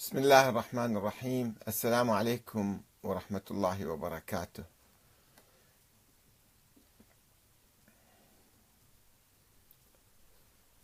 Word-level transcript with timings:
بسم 0.00 0.18
الله 0.18 0.48
الرحمن 0.48 0.96
الرحيم. 0.96 1.54
السلام 1.68 2.10
عليكم 2.10 2.80
ورحمة 3.02 3.42
الله 3.50 3.86
وبركاته. 3.86 4.64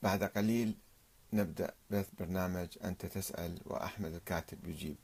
بعد 0.02 0.24
قليل 0.24 0.76
نبدأ 1.32 1.74
بث 1.90 2.08
برنامج 2.18 2.68
أنت 2.84 3.06
تسأل 3.06 3.60
وأحمد 3.64 4.12
الكاتب 4.14 4.66
يجيب. 4.66 4.96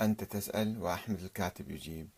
أنت 0.00 0.24
تسأل 0.24 0.82
وأحمد 0.82 1.20
الكاتب 1.20 1.70
يجيب. 1.70 2.08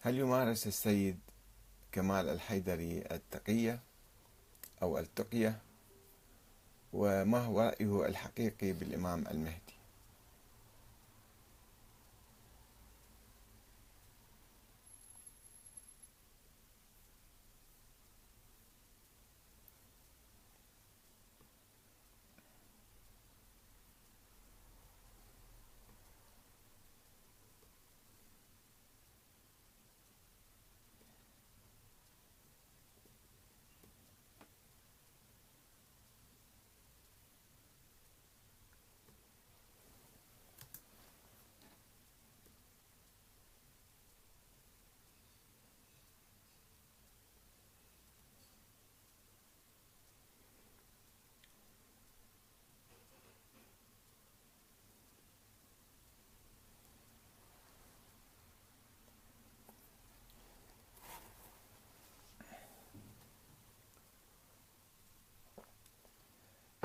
هل 0.00 0.18
يمارس 0.18 0.66
السيد 0.66 1.18
كمال 1.92 2.28
الحيدري 2.28 2.98
التقية 3.10 3.80
أو 4.82 4.98
التقية؟ 4.98 5.58
وما 6.92 7.38
هو 7.38 7.60
رأيه 7.60 8.06
الحقيقي 8.06 8.72
بالإمام 8.72 9.26
المهدي؟ 9.26 9.77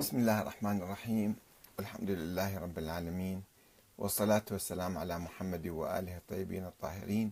بسم 0.03 0.17
الله 0.17 0.41
الرحمن 0.41 0.81
الرحيم. 0.81 1.35
والحمد 1.77 2.09
لله 2.09 2.59
رب 2.59 2.77
العالمين. 2.77 3.43
والصلاة 3.97 4.45
والسلام 4.51 4.97
على 4.97 5.19
محمد 5.19 5.67
وآله 5.67 6.17
الطيبين 6.17 6.65
الطاهرين. 6.65 7.31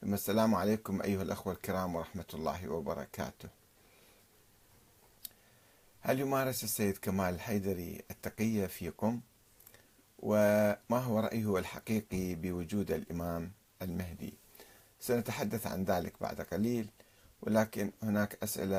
ثم 0.00 0.14
السلام 0.14 0.54
عليكم 0.54 1.02
أيها 1.02 1.22
الأخوة 1.22 1.52
الكرام 1.52 1.94
ورحمة 1.94 2.24
الله 2.34 2.68
وبركاته. 2.68 3.48
هل 6.00 6.20
يمارس 6.20 6.64
السيد 6.64 6.98
كمال 6.98 7.34
الحيدري 7.34 8.02
التقية 8.10 8.66
فيكم 8.66 9.20
وما 10.18 10.98
هو 10.98 11.20
رأيه 11.20 11.58
الحقيقي 11.58 12.34
بوجود 12.34 12.90
الإمام 12.90 13.50
المهدي؟ 13.82 14.34
سنتحدث 15.00 15.66
عن 15.66 15.84
ذلك 15.84 16.12
بعد 16.20 16.40
قليل 16.40 16.88
ولكن 17.42 17.92
هناك 18.02 18.38
أسئلة 18.42 18.78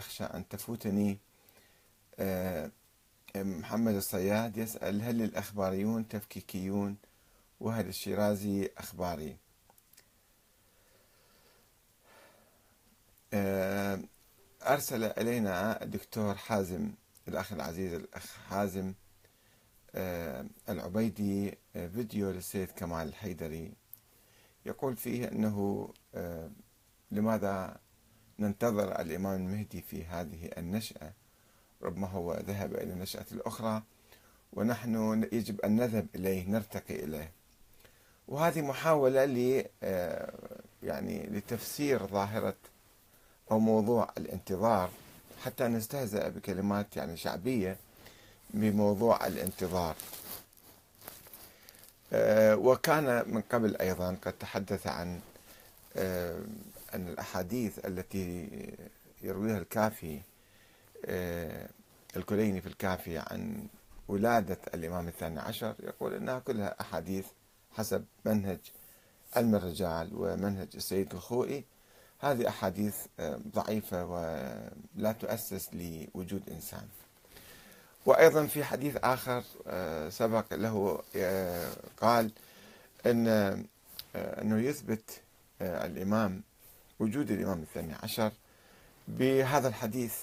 أخشى 0.00 0.24
أن 0.24 0.48
تفوتني. 0.48 1.18
محمد 3.36 3.94
الصياد 3.94 4.56
يسأل 4.56 5.02
هل 5.02 5.22
الأخباريون 5.22 6.08
تفكيكيون؟ 6.08 6.96
وهل 7.60 7.88
الشيرازي 7.88 8.70
أخباري؟ 8.78 9.36
آه، 13.34 14.00
أرسل 14.62 15.04
إلينا 15.04 15.82
الدكتور 15.82 16.34
حازم 16.34 16.90
الأخ 17.28 17.52
العزيز 17.52 17.92
الأخ 17.94 18.36
حازم 18.48 18.94
آه، 19.94 20.46
العبيدي 20.68 21.58
فيديو 21.72 22.30
للسيد 22.30 22.70
كمال 22.70 23.08
الحيدري 23.08 23.72
يقول 24.66 24.96
فيه 24.96 25.28
أنه 25.28 25.88
لماذا 27.10 27.76
ننتظر 28.38 29.00
الإمام 29.00 29.40
المهدي 29.40 29.82
في 29.82 30.04
هذه 30.04 30.50
النشأة؟ 30.58 31.12
ربما 31.84 32.06
هو 32.08 32.34
ذهب 32.46 32.74
إلى 32.74 32.92
النشأة 32.92 33.24
الأخرى 33.32 33.82
ونحن 34.52 35.28
يجب 35.32 35.60
أن 35.60 35.76
نذهب 35.76 36.06
إليه 36.14 36.48
نرتقي 36.48 37.04
إليه. 37.04 37.30
وهذه 38.28 38.62
محاولة 38.62 39.24
ل 39.24 39.64
آه، 39.82 40.32
يعني 40.82 41.26
لتفسير 41.26 42.06
ظاهرة 42.06 42.54
أو 43.50 43.58
موضوع 43.58 44.08
الانتظار 44.18 44.90
حتى 45.44 45.64
نستهزأ 45.68 46.28
بكلمات 46.28 46.96
يعني 46.96 47.16
شعبية 47.16 47.76
بموضوع 48.50 49.26
الانتظار. 49.26 49.96
آه، 52.12 52.56
وكان 52.56 53.24
من 53.34 53.42
قبل 53.52 53.76
أيضا 53.76 54.16
قد 54.22 54.32
تحدث 54.32 54.86
عن 54.86 55.20
آه، 55.96 56.38
أن 56.94 57.08
الأحاديث 57.08 57.78
التي 57.86 58.48
يرويها 59.22 59.58
الكافي. 59.58 60.14
آه، 60.16 60.33
الكليني 62.16 62.60
في 62.60 62.66
الكافي 62.66 63.18
عن 63.18 63.68
ولادة 64.08 64.58
الإمام 64.74 65.08
الثاني 65.08 65.40
عشر 65.40 65.74
يقول 65.80 66.14
أنها 66.14 66.38
كلها 66.38 66.80
أحاديث 66.80 67.26
حسب 67.72 68.04
منهج 68.24 68.58
علم 69.36 69.54
الرجال 69.54 70.10
ومنهج 70.14 70.68
السيد 70.74 71.14
الخوئي. 71.14 71.64
هذه 72.20 72.48
أحاديث 72.48 72.96
آه، 73.20 73.40
ضعيفة 73.54 74.04
ولا 74.06 75.12
تؤسس 75.20 75.70
لوجود 75.74 76.50
إنسان. 76.50 76.88
وأيضا 78.06 78.46
في 78.46 78.64
حديث 78.64 78.96
آخر 78.96 79.42
آه، 79.66 80.08
سبق 80.08 80.54
له 80.54 81.02
قال 82.00 82.30
أن 83.06 83.28
أنه 84.16 84.58
يثبت 84.58 85.20
الإمام 85.62 86.42
وجود 87.00 87.30
الإمام 87.30 87.62
الثاني 87.62 87.94
عشر 88.02 88.32
بهذا 89.08 89.68
الحديث. 89.68 90.14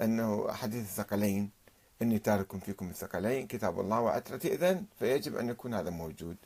أنه 0.00 0.52
حديث 0.52 0.82
الثقلين 0.82 1.50
إني 2.02 2.18
تارك 2.18 2.56
فيكم 2.56 2.88
الثقلين 2.88 3.46
كتاب 3.46 3.80
الله 3.80 4.00
وعترتي 4.00 4.54
إذن 4.54 4.84
فيجب 4.98 5.36
أن 5.36 5.48
يكون 5.48 5.74
هذا 5.74 5.90
موجود. 5.90 6.36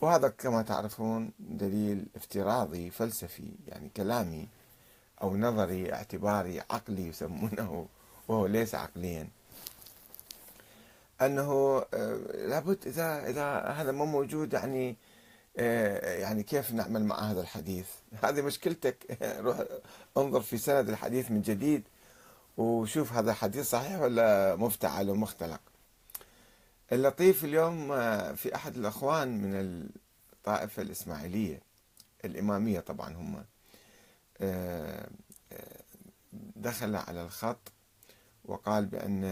وهذا 0.00 0.28
كما 0.28 0.62
تعرفون 0.62 1.30
دليل 1.38 2.06
افتراضي 2.16 2.90
فلسفي 2.90 3.52
يعني 3.68 3.90
كلامي 3.96 4.48
أو 5.22 5.36
نظري 5.36 5.92
اعتباري 5.92 6.60
عقلي 6.70 7.06
يسمونه 7.08 7.86
وهو 8.28 8.46
ليس 8.46 8.74
عقليا. 8.74 9.28
أنه 11.22 11.84
آه، 11.94 12.16
لابد 12.34 12.86
إذا 12.86 13.28
إذا 13.30 13.58
هذا 13.58 13.92
مو 13.92 14.04
موجود 14.04 14.52
يعني 14.52 14.96
آه، 15.58 16.16
يعني 16.16 16.42
كيف 16.42 16.72
نعمل 16.72 17.04
مع 17.04 17.18
هذا 17.18 17.40
الحديث؟ 17.40 17.86
هذه 18.24 18.42
مشكلتك. 18.42 19.18
روح 19.44 19.64
انظر 20.16 20.40
في 20.40 20.58
سند 20.58 20.88
الحديث 20.88 21.30
من 21.30 21.42
جديد. 21.42 21.82
وشوف 22.56 23.12
هذا 23.12 23.32
حديث 23.32 23.70
صحيح 23.70 24.00
ولا 24.00 24.56
مفتعل 24.56 25.10
ومختلق 25.10 25.60
اللطيف 26.92 27.44
اليوم 27.44 27.92
آه، 27.92 28.32
في 28.32 28.54
أحد 28.54 28.76
الأخوان 28.76 29.42
من 29.42 29.54
الطائفة 30.32 30.82
الإسماعيلية 30.82 31.60
الإمامية 32.24 32.80
طبعا 32.80 33.14
هم 33.14 33.44
آه، 34.40 35.08
آه، 35.52 35.80
دخل 36.56 36.96
على 36.96 37.22
الخط 37.22 37.72
وقال 38.44 38.86
بأن 38.86 39.24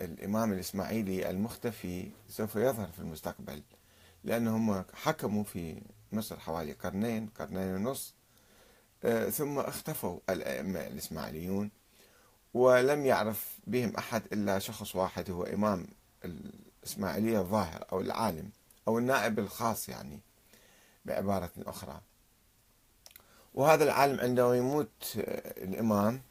الإمام 0.00 0.52
الإسماعيلي 0.52 1.30
المختفي 1.30 2.10
سوف 2.28 2.56
يظهر 2.56 2.86
في 2.86 2.98
المستقبل 2.98 3.62
لأنهم 4.24 4.84
حكموا 4.94 5.44
في 5.44 5.82
مصر 6.12 6.40
حوالي 6.40 6.72
قرنين 6.72 7.26
قرنين 7.26 7.74
ونص 7.74 8.14
آه، 8.14 8.23
ثم 9.30 9.58
اختفوا 9.58 10.18
الأئمة 10.30 10.80
الإسماعيليون 10.80 11.70
ولم 12.54 13.06
يعرف 13.06 13.58
بهم 13.66 13.92
أحد 13.98 14.22
إلا 14.32 14.58
شخص 14.58 14.96
واحد 14.96 15.30
هو 15.30 15.42
إمام 15.42 15.86
الإسماعيلية 16.24 17.40
الظاهر 17.40 17.84
أو 17.92 18.00
العالم 18.00 18.50
أو 18.88 18.98
النائب 18.98 19.38
الخاص 19.38 19.88
يعني 19.88 20.20
بعبارة 21.04 21.50
أخرى. 21.58 22.00
وهذا 23.54 23.84
العالم 23.84 24.20
عندما 24.20 24.56
يموت 24.56 25.16
آه، 25.16 25.64
الإمام 25.64 26.22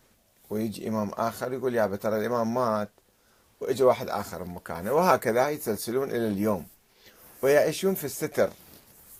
ويجي 0.49 0.87
إمام 0.87 1.09
آخر 1.09 1.53
يقول 1.53 1.75
يا 1.75 1.95
ترى 1.95 2.17
الإمام 2.19 2.53
مات 2.53 2.89
وإجا 3.59 3.85
واحد 3.85 4.09
آخر 4.09 4.43
مكانه 4.43 4.93
وهكذا 4.93 5.49
يتسلسلون 5.49 6.09
إلى 6.09 6.27
اليوم. 6.27 6.67
ويعيشون 7.41 7.95
في 7.95 8.03
الستر 8.03 8.49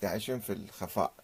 يعيشون 0.04 0.40
في 0.40 0.54
الخفاء. 0.54 1.23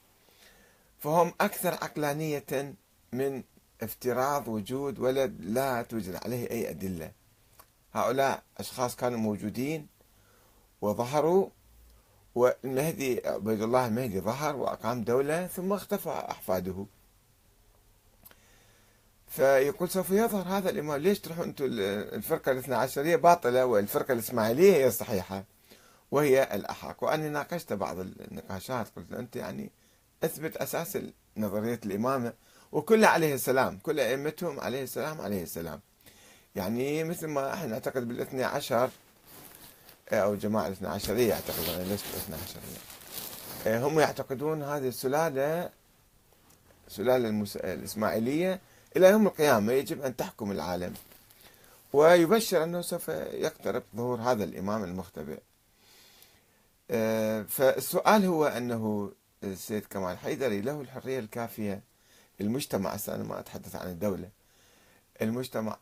فهم 0.99 1.33
أكثر 1.41 1.73
عقلانية 1.73 2.75
من 3.13 3.43
افتراض 3.81 4.47
وجود 4.47 4.99
ولد 4.99 5.41
لا 5.41 5.81
توجد 5.81 6.15
عليه 6.15 6.49
أي 6.51 6.69
أدلة. 6.69 7.11
هؤلاء 7.93 8.43
أشخاص 8.57 8.95
كانوا 8.95 9.19
موجودين 9.19 9.87
وظهروا 10.81 11.49
والمهدي 12.35 13.21
عبيد 13.25 13.61
الله 13.61 13.87
المهدي 13.87 14.19
ظهر 14.19 14.55
وأقام 14.55 15.03
دولة 15.03 15.47
ثم 15.47 15.73
اختفى 15.73 16.09
أحفاده. 16.09 16.85
فيقول 19.27 19.89
سوف 19.89 20.09
يظهر 20.09 20.47
هذا 20.47 20.69
الإمام. 20.69 21.01
ليش 21.01 21.19
تروحوا 21.19 21.43
أنتم 21.43 21.65
الفرقة 21.69 22.51
الاثنى 22.51 22.75
عشرية؟ 22.75 23.15
باطلة 23.15 23.65
والفرقة 23.65 24.11
الإسماعيلية 24.11 24.73
هي 24.73 24.87
الصحيحة 24.87 25.43
وهي 26.11 26.43
الأحق. 26.55 27.03
وأني 27.03 27.29
ناقشت 27.29 27.73
بعض 27.73 27.99
النقاشات 27.99 28.87
قلت 28.95 29.13
أنت 29.13 29.35
يعني 29.35 29.71
أثبت 30.23 30.57
أساس 30.57 30.97
نظرية 31.37 31.79
الإمامة 31.85 32.33
وكلها 32.71 33.09
عليه 33.09 33.33
السلام 33.33 33.79
كل 33.83 33.99
أئمتهم 33.99 34.59
عليه 34.59 34.83
السلام 34.83 35.21
عليه 35.21 35.43
السلام. 35.43 35.79
يعني 36.55 37.03
مثل 37.03 37.27
ما 37.27 37.53
إحنا 37.53 37.67
نعتقد 37.67 38.07
بالاثنى 38.07 38.43
عشر 38.43 38.89
أو 40.11 40.35
جماعة 40.35 40.67
الاثنى 40.67 40.87
عشرية 40.87 41.29
يعتقدون 41.29 41.75
أنا 41.75 41.83
ليش 41.83 42.01
بالاثنى 42.03 42.35
عشرية 42.35 42.79
إيه، 43.65 43.87
هم 43.87 43.99
يعتقدون 43.99 44.63
هذه 44.63 44.87
السلالة 44.87 45.69
سلالة 46.87 47.27
المس... 47.29 47.57
الإسماعيلية 47.57 48.59
إلى 48.97 49.07
يوم 49.07 49.27
القيامة 49.27 49.73
يجب 49.73 50.01
أن 50.01 50.15
تحكم 50.15 50.51
العالم. 50.51 50.93
ويبشر 51.93 52.63
أنه 52.63 52.81
سوف 52.81 53.07
يقترب 53.33 53.83
ظهور 53.95 54.21
هذا 54.21 54.43
الإمام 54.43 54.83
المختبئ. 54.83 55.39
إيه، 56.91 57.43
فالسؤال 57.43 58.25
هو 58.25 58.45
أنه 58.45 59.11
السيد 59.43 59.85
كمال 59.85 60.17
حيدري 60.17 60.61
له 60.61 60.81
الحرية 60.81 61.19
الكافية. 61.19 61.81
المجتمع 62.41 62.97
أنا 63.07 63.23
ما 63.23 63.39
أتحدث 63.39 63.75
عن 63.75 63.89
الدولة. 63.89 64.29
المجتمع 65.21 65.77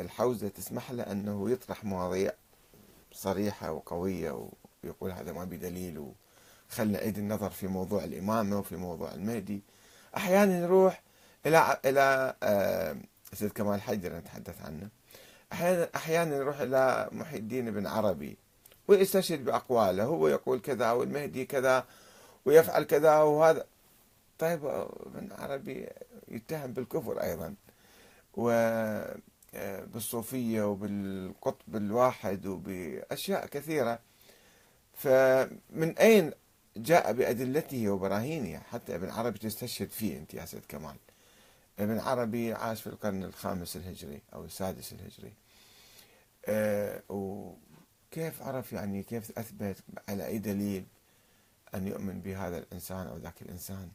الحوزة 0.00 0.48
تسمح 0.48 0.90
له 0.90 1.02
أنه 1.02 1.50
يطرح 1.50 1.84
مواضيع 1.84 2.32
صريحة 3.12 3.72
وقوية 3.72 4.48
ويقول 4.84 5.12
هذا 5.12 5.32
ما 5.32 5.44
بدليل 5.44 5.98
وخلنا 5.98 6.98
نعيد 6.98 7.18
النظر 7.18 7.50
في 7.50 7.66
موضوع 7.66 8.04
الإمامة 8.04 8.58
وفي 8.58 8.76
موضوع 8.76 9.14
المهدي. 9.14 9.62
أحيانا 10.16 10.60
نروح 10.60 11.02
إلى 11.46 11.80
إلى 11.84 12.34
آه، 12.42 12.96
سيد 13.32 13.52
كمال 13.52 13.82
حيدر 13.82 14.16
نتحدث 14.16 14.62
عنه. 14.62 14.88
أحيانا 15.52 15.88
أحيانا 15.96 16.38
نروح 16.38 16.60
إلى 16.60 17.08
محي 17.12 17.36
الدين 17.36 17.70
بن 17.70 17.86
عربي 17.86 18.36
ويستشهد 18.88 19.44
بأقواله 19.44 20.04
هو 20.04 20.28
يقول 20.28 20.60
كذا 20.60 20.90
والمهدي 20.90 21.44
كذا. 21.44 21.86
ويفعل 22.44 22.82
كذا 22.82 23.18
وهذا. 23.18 23.66
طيب 24.38 24.64
ابن 24.64 25.32
عربي 25.32 25.88
يتهم 26.28 26.72
بالكفر 26.72 27.22
أيضا. 27.22 27.54
وبالصوفية 29.54 30.62
وبالقطب 30.62 31.76
الواحد 31.76 32.46
وبأشياء 32.46 33.46
كثيرة. 33.46 33.98
فمن 34.94 35.98
أين 35.98 36.32
جاء 36.76 37.12
بأدلته 37.12 37.88
وبراهينه؟ 37.88 38.58
حتى 38.58 38.94
ابن 38.94 39.10
عربي 39.10 39.38
تستشهد 39.38 39.88
فيه 39.88 40.18
أنت 40.18 40.34
يا 40.34 40.44
سيد 40.44 40.62
كمال. 40.68 40.96
ابن 41.78 41.98
عربي 41.98 42.52
عاش 42.52 42.82
في 42.82 42.86
القرن 42.86 43.24
الخامس 43.24 43.76
الهجري 43.76 44.22
أو 44.34 44.44
السادس 44.44 44.92
الهجري. 44.92 45.32
أه 46.46 47.02
وكيف 47.08 48.42
عرف 48.42 48.72
يعني 48.72 49.02
كيف 49.02 49.38
أثبت 49.38 49.76
على 50.08 50.26
أي 50.26 50.38
دليل؟ 50.38 50.84
أن 51.74 51.86
يؤمن 51.86 52.20
بهذا 52.20 52.58
الإنسان 52.58 53.06
أو 53.06 53.16
ذاك 53.16 53.42
الإنسان. 53.42 53.88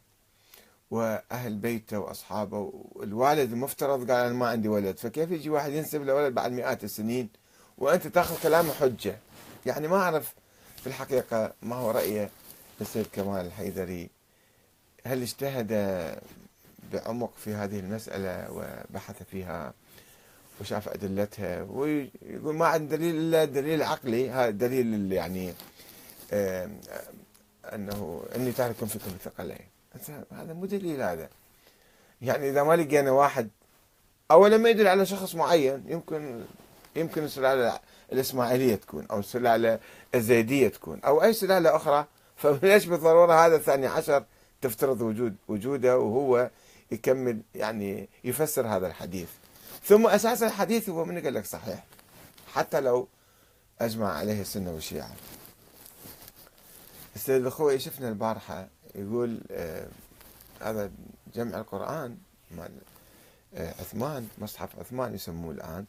وأهل 0.92 1.56
بيته 1.56 2.00
وأصحابه 2.00 2.74
الوالد 3.04 3.52
المفترض 3.52 4.12
قال 4.12 4.26
أنا 4.26 4.34
ما 4.34 4.48
عندي 4.48 4.68
ولد 4.68 4.98
فكيف 4.98 5.32
يجي 5.32 5.50
واحد 5.50 5.72
ينسب 5.72 6.02
لولد 6.02 6.34
بعد 6.34 6.52
مئات 6.52 6.84
السنين 6.84 7.30
وأنت 7.78 8.08
تأخذ 8.08 8.44
كلامه 8.44 8.74
حجة؟ 8.74 9.18
يعني 9.66 9.88
ما 9.88 9.98
أعرف 9.98 10.34
في 10.78 10.88
الحقيقة 10.88 11.54
ما 11.62 11.76
هو 11.76 11.92
رأيه 11.92 12.30
السيد 12.82 13.06
كمال 13.14 13.46
الحيدري. 13.46 14.10
هل 15.06 15.22
اجتهد 15.22 15.72
بعمق 16.94 17.32
في 17.38 17.54
هذه 17.54 17.80
المسألة 17.80 18.52
وبحث 18.52 19.24
فيها 19.32 19.74
وشاف 20.62 20.90
أدلتها؟ 20.90 21.64
ويقول 21.64 22.56
ما 22.56 22.66
عندي 22.66 22.98
دليل 22.98 23.16
إلا 23.16 23.46
دليل 23.46 23.84
عقلي 23.84 24.30
هذا 24.30 24.50
دليل 24.50 25.12
يعني 25.12 25.54
أنه 27.76 28.24
إني 28.36 28.52
تارك 28.52 28.76
فيكم 28.76 29.12
الثقلين 29.12 29.68
هذا 30.32 30.54
مو 30.54 30.66
دليل 30.66 31.02
هذا. 31.02 31.30
يعني 32.22 32.50
إذا 32.50 32.64
ما 32.64 32.76
لقينا 32.76 33.12
واحد 33.12 33.50
أولا 34.32 34.58
ما 34.58 34.70
يدل 34.70 34.88
على 34.88 35.06
شخص 35.06 35.36
معين 35.36 35.84
يمكن 35.88 36.44
يمكن 36.96 37.24
السلالة 37.24 37.80
الإسماعيلية 38.12 38.76
تكون 38.76 39.06
أو 39.12 39.20
السلالة 39.20 39.80
الزيدية 40.16 40.68
تكون 40.68 41.00
أو 41.06 41.24
أي 41.24 41.34
سلالة 41.34 41.76
أخرى. 41.76 42.06
فليش 42.42 42.86
بالضرورة 42.86 43.46
هذا 43.46 43.56
الثاني 43.56 43.88
عشر 43.88 44.24
تفترض 44.62 45.02
وجود 45.02 45.36
وجوده 45.48 45.98
وهو 46.00 46.50
يكمل 46.92 47.42
يعني 47.56 48.10
يفسر 48.24 48.68
هذا 48.68 48.88
الحديث. 48.88 49.30
ثم 49.84 50.08
أساس 50.08 50.44
الحديث 50.44 50.90
هو 50.90 51.06
من 51.06 51.22
قال 51.22 51.34
لك 51.34 51.46
صحيح. 51.46 51.84
حتى 52.54 52.82
لو 52.82 53.08
أجمع 53.82 54.14
عليه 54.14 54.42
السنة 54.42 54.72
والشيعة. 54.72 55.12
السيد 57.18 57.46
الخوي 57.46 57.80
شفنا 57.80 58.10
البارحة 58.10 58.68
يقول 58.96 59.42
آه 59.52 59.88
هذا 60.62 60.92
جمع 61.36 61.58
القرآن 61.58 62.18
مال 62.52 62.72
آه 63.56 63.74
عثمان 63.80 64.28
مصحف 64.38 64.80
عثمان 64.80 65.16
يسموه 65.16 65.52
الآن. 65.52 65.86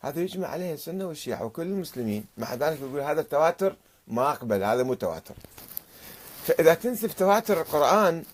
هذا 0.00 0.20
يجمع 0.20 0.48
عليه 0.48 0.74
السنة 0.74 1.06
والشيعة 1.06 1.44
وكل 1.44 1.62
المسلمين. 1.62 2.24
مع 2.38 2.54
ذلك 2.54 2.80
يقول 2.80 3.00
هذا 3.00 3.20
التواتر 3.20 3.76
ما 4.08 4.30
أقبل 4.30 4.62
هذا 4.62 4.82
مو 4.82 4.94
تواتر. 4.94 5.34
فإذا 6.46 6.74
تنسب 6.74 7.08
تواتر 7.08 7.60
القرآن 7.60 8.24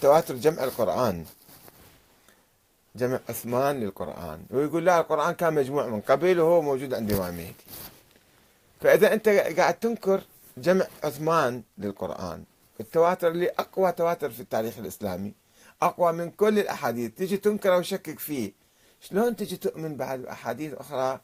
تواتر 0.00 0.34
جمع 0.34 0.64
القرآن 0.64 1.24
جمع 2.96 3.20
عثمان 3.28 3.80
للقرآن. 3.80 4.44
ويقول 4.50 4.84
لا 4.84 5.00
القرآن 5.00 5.34
كان 5.34 5.54
مجموع 5.54 5.86
من 5.86 6.00
قبل 6.00 6.40
وهو 6.40 6.62
موجود 6.62 6.94
عند 6.94 7.10
الإمام 7.10 7.28
المهدي 7.28 7.54
فإذا 8.80 9.12
أنت 9.12 9.28
قاعد 9.28 9.74
تنكر 9.74 10.22
جمع 10.60 10.86
عثمان 11.04 11.62
للقرآن. 11.78 12.44
التواتر 12.80 13.28
اللي 13.28 13.48
أقوى 13.48 13.92
تواتر 13.92 14.30
في 14.30 14.40
التاريخ 14.40 14.78
الإسلامي 14.78 15.34
أقوى 15.82 16.12
من 16.12 16.30
كل 16.30 16.58
الأحاديث. 16.58 17.14
تجي 17.14 17.36
تنكر 17.36 17.78
وشكك 17.78 18.18
فيه. 18.18 18.52
شلون 19.00 19.36
تجي 19.36 19.56
تؤمن 19.56 19.96
بعد 19.96 20.24
أحاديث 20.24 20.74
أخرى 20.74 21.20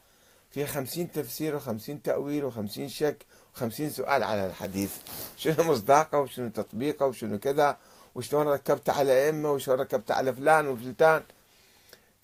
فيها 0.50 0.66
خمسين 0.66 1.12
تفسير 1.12 1.56
وخمسين 1.56 2.02
تأويل 2.02 2.44
وخمسين 2.44 2.88
شك 2.88 3.26
وخمسين 3.54 3.90
سؤال 3.90 4.22
على 4.22 4.46
الحديث. 4.46 4.92
شنو 5.36 5.64
مصداقه 5.64 6.20
وشنو 6.20 6.48
تطبيقه 6.48 7.06
وشنو 7.06 7.38
كذا؟ 7.38 7.76
وشلون 8.14 8.48
ركبت 8.48 8.90
على 8.90 9.26
أئمة 9.26 9.52
وشلون 9.52 9.80
ركبت 9.80 10.10
على 10.10 10.32
فلان 10.32 10.68
وفلتان؟ 10.68 11.22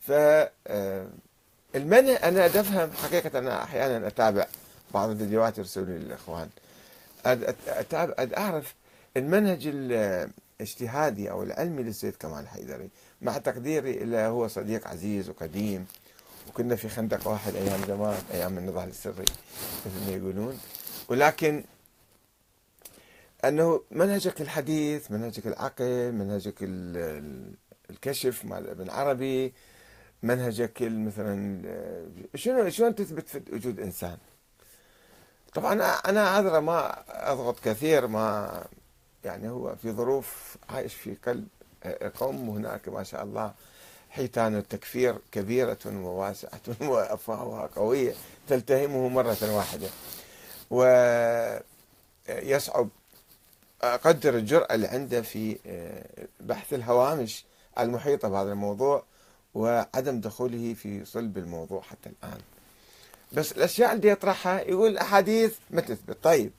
ف 0.01 0.13
آه، 0.67 1.07
المنهج 1.75 2.19
أنا 2.23 2.47
أفهم 2.47 2.91
حقيقة 2.91 3.39
أنا 3.39 3.63
أحيانا 3.63 4.07
أتابع 4.07 4.47
بعض 4.95 5.11
الفيديوهات 5.11 5.59
الإخوان 5.77 6.49
أتابع 6.49 6.72
أعرف 8.37 8.75
المنهج 9.17 9.67
الاجتهادي 9.67 11.31
أو 11.31 11.43
العلمي 11.43 11.83
للسيد 11.83 12.17
كمال 12.17 12.49
حيدري 12.49 12.91
مع 13.23 13.39
تقديري 13.39 13.91
إلى 13.91 14.17
هو 14.17 14.49
صديق 14.49 14.89
عزيز 14.89 15.29
وقديم 15.29 15.87
وكنا 16.49 16.77
في 16.77 16.89
خندق 16.89 17.29
واحد 17.29 17.55
أيام 17.55 17.81
زمان 17.89 18.23
أيام 18.33 18.59
النضال 18.59 18.89
السري 18.89 19.25
مثل 19.87 20.11
ما 20.11 20.17
يقولون 20.17 20.61
ولكن 21.09 21.65
أنه 23.45 23.83
منهجك 23.91 24.41
الحديث 24.41 25.11
منهجك 25.11 25.47
العقل 25.47 26.13
منهجك 26.13 26.55
الكشف 27.91 28.45
مال 28.45 28.69
ابن 28.71 28.91
عربي 28.91 29.53
منهجك 30.23 30.83
مثلا 30.83 31.63
شنو 32.35 32.69
شلون 32.69 32.95
تثبت 32.95 33.43
وجود 33.53 33.81
إنسان؟ 33.81 34.19
طبعا 35.55 35.83
أنا 36.09 36.29
عذرة 36.29 36.61
ما 36.61 37.03
أضغط 37.33 37.61
كثير 37.65 38.07
ما 38.07 38.65
يعني 39.25 39.51
هو 39.51 39.77
في 39.77 39.93
ظروف 39.93 40.57
عايش 40.69 40.95
في 40.95 41.15
قلب 41.27 41.49
قوم 42.21 42.51
هناك 42.51 42.89
ما 42.89 43.03
شاء 43.03 43.23
الله 43.23 43.53
حيتان 44.11 44.57
التكفير 44.57 45.19
كبيرة 45.33 45.79
وواسعة 45.87 46.61
وأفواهها 46.91 47.67
قوية 47.67 48.15
تلتهمه 48.49 49.09
مرة 49.09 49.57
واحدة. 49.57 49.89
ويصعب 52.29 52.89
أقدر 53.83 54.37
الجرأة 54.37 54.75
اللي 54.75 54.87
عنده 54.87 55.23
في 55.23 55.59
بحث 56.41 56.75
الهوامش 56.75 57.45
المحيطة 57.79 58.29
بهذا 58.29 58.53
الموضوع 58.53 59.05
وعدم 59.55 60.21
دخوله 60.21 60.75
في 60.75 61.05
صلب 61.05 61.39
الموضوع 61.39 61.83
حتى 61.83 62.09
الآن. 62.09 62.41
بس 63.35 63.53
الأشياء 63.53 63.93
اللي 63.93 64.09
يطرحها 64.09 64.61
يقول 64.61 64.91
الأحاديث 64.91 65.55
ما 65.71 65.81
تثبت. 65.81 66.17
طيب 66.23 66.51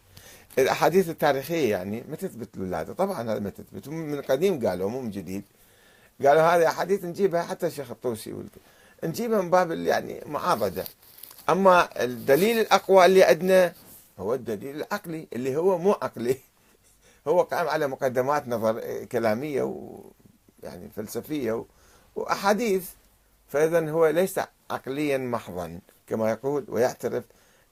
الأحاديث 0.59 1.09
التاريخية 1.09 1.71
يعني 1.71 2.03
ما 2.09 2.15
تثبت 2.15 2.49
الولادة 2.55 2.93
طبعا 2.93 3.21
هذا 3.21 3.39
ما 3.39 3.49
تثبت. 3.49 3.87
من 3.87 4.21
قديم 4.21 4.67
قالوا 4.67 4.89
مو 4.89 5.01
من 5.01 5.11
جديد. 5.11 5.43
قالوا 6.25 6.41
هذه 6.41 6.67
أحاديث 6.67 7.05
نجيبها 7.05 7.43
حتى 7.43 7.67
الشيخ 7.67 7.91
الطوسي 7.91 8.35
نجيبها 9.03 9.41
من 9.41 9.49
باب 9.49 9.71
يعني 9.71 10.21
معارضة. 10.25 10.83
أما 11.49 12.03
الدليل 12.03 12.59
الأقوى 12.59 13.05
اللي 13.05 13.23
عندنا 13.23 13.73
هو 14.19 14.33
الدليل 14.33 14.75
العقلي 14.75 15.27
اللي 15.33 15.55
هو 15.55 15.77
مو 15.77 15.91
عقلي. 15.91 16.37
هو 17.27 17.41
قائم 17.41 17.67
على 17.67 17.87
مقدمات 17.87 18.47
نظر 18.47 19.05
كلامية 19.05 19.63
و 19.63 20.01
يعني 20.63 20.89
فلسفية 20.95 21.65
وأحاديث. 22.15 22.89
فإذا 23.47 23.89
هو 23.89 24.07
ليس 24.07 24.39
عقليا 24.71 25.17
محضا. 25.17 25.79
كما 26.07 26.31
يقول 26.31 26.65
ويعترف 26.67 27.23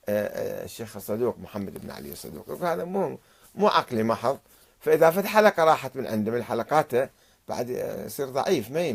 آه، 0.09 0.27
آه، 0.27 0.65
الشيخ 0.65 0.95
الصدوق 0.95 1.39
محمد 1.39 1.81
بن 1.81 1.91
علي 1.91 2.11
الصدوق. 2.11 2.63
هذا 2.63 2.83
مو 2.83 3.17
مو 3.55 3.67
عقلي 3.67 4.03
محض. 4.03 4.39
فإذا 4.79 5.09
فت 5.11 5.25
حلقة 5.25 5.63
راحت 5.63 5.95
من 5.95 6.07
عنده 6.07 6.31
من 6.31 6.43
حلقاته 6.43 7.09
بعد 7.47 7.69
يصير 8.05 8.29
ضعيف. 8.29 8.71
ما 8.71 8.91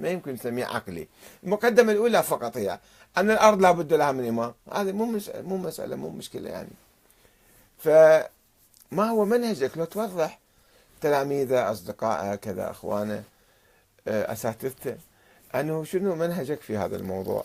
ما 0.00 0.08
يمكن 0.08 0.32
نسميه 0.32 0.64
عقلي. 0.64 1.08
المقدمة 1.44 1.92
الأولى 1.92 2.22
فقط 2.22 2.56
هي 2.56 2.80
أن 3.16 3.30
الأرض 3.30 3.62
لابد 3.62 3.92
لها 3.92 4.12
من 4.12 4.28
إمام 4.28 4.54
هذه 4.72 4.92
مو 4.92 5.18
مو 5.34 5.56
مسألة 5.56 5.96
مو 5.96 6.10
مشكلة 6.10 6.50
يعني. 6.50 6.70
فما 7.78 9.10
هو 9.10 9.24
منهجك؟ 9.24 9.78
لو 9.78 9.84
توضح 9.84 10.38
تلاميذه 11.00 11.70
أصدقائه 11.70 12.34
كذا 12.34 12.70
أخوانه 12.70 13.22
آه، 14.08 14.32
أساتذته 14.32 14.96
أنه 15.54 15.84
شنو 15.84 16.14
منهجك 16.14 16.60
في 16.60 16.76
هذا 16.76 16.96
الموضوع؟ 16.96 17.44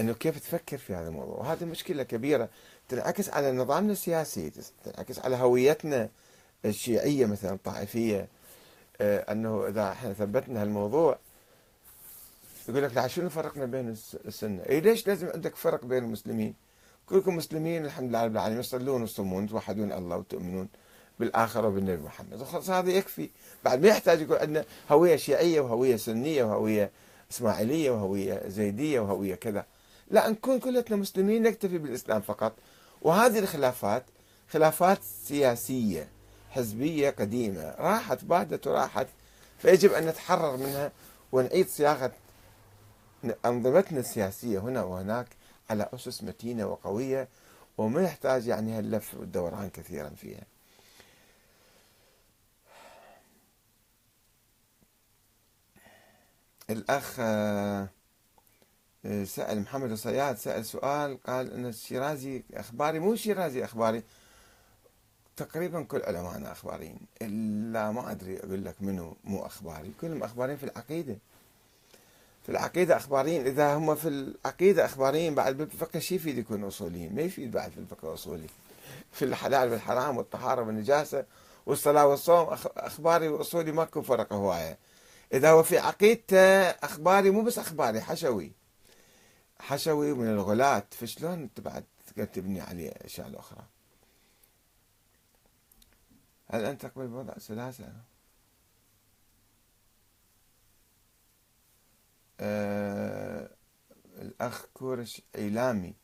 أنه 0.00 0.12
كيف 0.12 0.38
تفكر 0.38 0.78
في 0.78 0.94
هذا 0.94 1.08
الموضوع؟ 1.08 1.36
وهذه 1.36 1.64
مشكلة 1.64 2.02
كبيرة 2.02 2.48
تنعكس 2.88 3.28
على 3.28 3.52
نظامنا 3.52 3.92
السياسي 3.92 4.52
تنعكس 4.84 5.18
على 5.18 5.36
هويتنا 5.36 6.08
الشيعية 6.64 7.26
مثلا 7.26 7.52
الطائفية. 7.52 8.28
آه، 9.00 9.32
أنه 9.32 9.66
إذا 9.68 9.92
إحنا 9.92 10.12
ثبتنا 10.12 10.62
هالموضوع 10.62 11.18
يقول 12.68 12.82
لك 12.82 13.06
شنو 13.06 13.28
فرقنا 13.28 13.64
بين 13.64 13.88
السنة؟ 14.24 14.62
إيه 14.62 14.80
ليش 14.80 15.06
لازم 15.06 15.28
عندك 15.34 15.56
فرق 15.56 15.84
بين 15.84 16.04
المسلمين؟ 16.04 16.54
كلكم 17.06 17.36
مسلمين 17.36 17.84
الحمد 17.84 18.08
لله 18.08 18.24
رب 18.24 18.32
العالمين 18.32 18.60
يصلون 18.60 19.00
ويصومون 19.00 19.48
توحدون 19.48 19.92
الله 19.92 20.16
وتؤمنون 20.16 20.68
بالآخرة 21.18 21.68
وبالنبي 21.68 22.02
محمد. 22.02 22.42
خلاص 22.42 22.70
هذا 22.70 22.90
يكفي. 22.90 23.30
بعد 23.64 23.82
ما 23.82 23.88
يحتاج 23.88 24.20
يكون 24.20 24.36
عندنا 24.36 24.64
هوية 24.90 25.16
شيعية 25.16 25.60
وهوية 25.60 25.96
سنية 25.96 26.44
وهوية 26.44 26.90
إسماعيلية 27.30 27.90
وهوية 27.90 28.42
زيدية 28.48 29.00
وهوية 29.00 29.34
كذا. 29.34 29.66
لا 30.10 30.28
نكون 30.28 30.58
كلنا 30.58 30.96
مسلمين 30.96 31.42
نكتفي 31.42 31.78
بالإسلام 31.78 32.20
فقط. 32.20 32.52
وهذه 33.02 33.38
الخلافات 33.38 34.04
خلافات 34.50 34.98
سياسية 35.02 36.08
حزبية 36.50 37.10
قديمة. 37.10 37.74
راحت 37.78 38.24
بادت 38.24 38.66
وراحت. 38.66 39.06
فيجب 39.58 39.92
أن 39.92 40.06
نتحرر 40.06 40.56
منها 40.56 40.92
ونعيد 41.32 41.68
صياغة 41.68 42.12
أنظمتنا 43.44 44.00
السياسية 44.00 44.58
هنا 44.58 44.82
وهناك 44.82 45.26
على 45.70 45.88
أسس 45.94 46.22
متينة 46.24 46.66
وقوية. 46.66 47.28
وما 47.78 48.02
يحتاج 48.02 48.46
يعني 48.46 48.78
هاللف 48.78 49.14
والدوران 49.14 49.70
كثيرا 49.70 50.08
فيها. 50.08 50.42
الأخ 56.70 57.16
آه، 57.20 57.88
سأل 59.04 59.60
محمد 59.60 59.90
الصياد 59.90 60.36
سأل 60.36 60.64
سؤال 60.66 61.22
قال 61.26 61.52
أن 61.52 61.66
الشيرازي 61.66 62.42
أخباري 62.54 62.98
مو 62.98 63.14
شيرازي 63.14 63.64
أخباري 63.64 64.02
تقريبا 65.36 65.82
كل 65.82 66.02
علمائنا 66.02 66.52
أخباريين 66.52 66.98
إلا 67.22 67.90
ما 67.90 68.10
أدري 68.10 68.38
أقول 68.38 68.64
لك 68.64 68.74
منو 68.80 69.16
مو 69.24 69.46
أخباري 69.46 69.92
كلهم 70.00 70.22
أخباريين 70.22 70.58
في 70.58 70.64
العقيدة. 70.64 71.16
في 72.42 72.48
العقيدة 72.48 72.96
أخباريين 72.96 73.46
إذا 73.46 73.74
هم 73.74 73.94
في 73.94 74.08
العقيدة 74.08 74.84
أخباريين 74.84 75.34
بعد 75.34 75.56
بالفقه 75.56 75.98
شي 75.98 76.14
يفيد 76.14 76.38
يكون 76.38 76.64
أصوليين؟ 76.64 77.14
ما 77.14 77.22
يفيد 77.22 77.50
بعد 77.50 77.70
في 77.70 77.78
الفقه 77.78 78.14
أصولي 78.14 78.46
في 79.12 79.24
الحلال 79.24 79.70
والحرام 79.70 80.16
والطهارة 80.16 80.62
والنجاسة 80.62 81.24
والصلاة 81.66 82.06
والصوم 82.06 82.48
أخباري 82.76 83.28
وأصولي 83.28 83.72
ماكو 83.72 84.02
فرق 84.02 84.32
هواية. 84.32 84.78
إذا 85.32 85.50
هو 85.50 85.62
في 85.62 85.78
عقيدته 85.78 86.68
أخباري 86.70 87.30
مو 87.30 87.42
بس 87.42 87.58
أخباري 87.58 88.00
حشوي. 88.00 88.59
حشوي 89.60 90.12
من 90.12 90.26
الغلاة 90.26 90.86
فشلون 90.90 91.32
أنت 91.32 91.60
بعد 91.60 91.84
تبني 92.16 92.60
عليه 92.60 92.90
أشياء 92.90 93.38
أخرى 93.38 93.64
هل 96.48 96.64
أنت 96.64 96.82
تقبل 96.82 97.08
بوضع 97.08 97.38
سلاسة؟ 97.38 97.92
آه 102.40 103.50
الأخ 104.18 104.66
كورش 104.74 105.22
إيلامي 105.34 105.94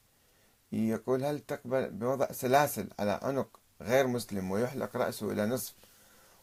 يقول 0.73 1.25
هل 1.25 1.41
تقبل 1.41 1.91
بوضع 1.91 2.33
سلاسل 2.33 2.89
على 2.99 3.21
عنق 3.23 3.61
غير 3.81 4.07
مسلم 4.07 4.51
ويحلق 4.51 4.97
رأسه 4.97 5.33
إلى 5.33 5.47
نصف 5.47 5.75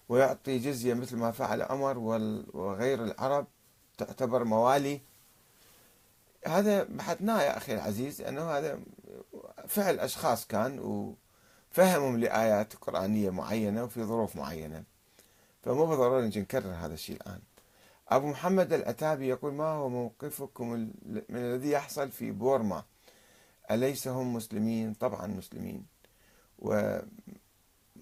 ويعطي 0.10 0.58
جزية 0.58 0.94
مثل 0.94 1.16
ما 1.18 1.32
فعل 1.32 1.62
عمر 1.62 1.98
وغير 2.54 3.04
العرب؟ 3.04 3.48
تعتبر 3.98 4.44
موالي 4.44 5.02
هذا 6.48 6.84
بحثناه 6.84 7.42
يا 7.42 7.58
أخي 7.58 7.74
العزيز 7.74 8.22
أنه 8.22 8.52
هذا 8.52 8.80
فعل 9.68 10.00
أشخاص 10.00 10.48
كان 10.48 10.80
وفهمهم 11.72 12.18
لآيات 12.18 12.76
قرآنية 12.76 13.30
معينة 13.30 13.84
وفي 13.84 14.04
ظروف 14.04 14.36
معينة. 14.36 14.84
فمو 15.64 15.86
بالضرورة 15.86 16.22
نجي 16.22 16.42
نكرر 16.42 16.74
هذا 16.74 16.94
الشيء 16.94 17.16
الآن. 17.16 17.40
أبو 18.10 18.28
محمد 18.28 18.74
العتابي 18.74 19.28
يقول 19.28 19.54
ما 19.54 19.66
هو 19.66 19.90
موقفكم 19.90 20.70
من 20.70 20.92
الذي 21.30 21.72
يحصل 21.72 22.12
في 22.12 22.32
بورما؟ 22.32 22.84
أليس 23.72 24.08
هم 24.08 24.34
مسلمين؟ 24.34 24.94
طبعا 24.94 25.28
مسلمين. 25.28 25.86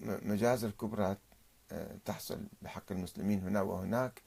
ومجازر 0.02 0.70
كبرى 0.70 1.16
تحصل 2.04 2.40
بحق 2.62 2.92
المسلمين 2.92 3.40
هنا 3.40 3.62
وهناك. 3.62 4.22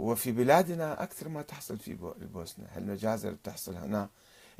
وفي 0.00 0.32
بلادنا 0.32 1.02
أكثر 1.02 1.28
ما 1.28 1.42
تحصل 1.42 1.78
في 1.78 2.14
البوسنة 2.20 2.66
هالمجازر 2.74 3.36
تحصل 3.44 3.76
هنا؟ 3.76 4.08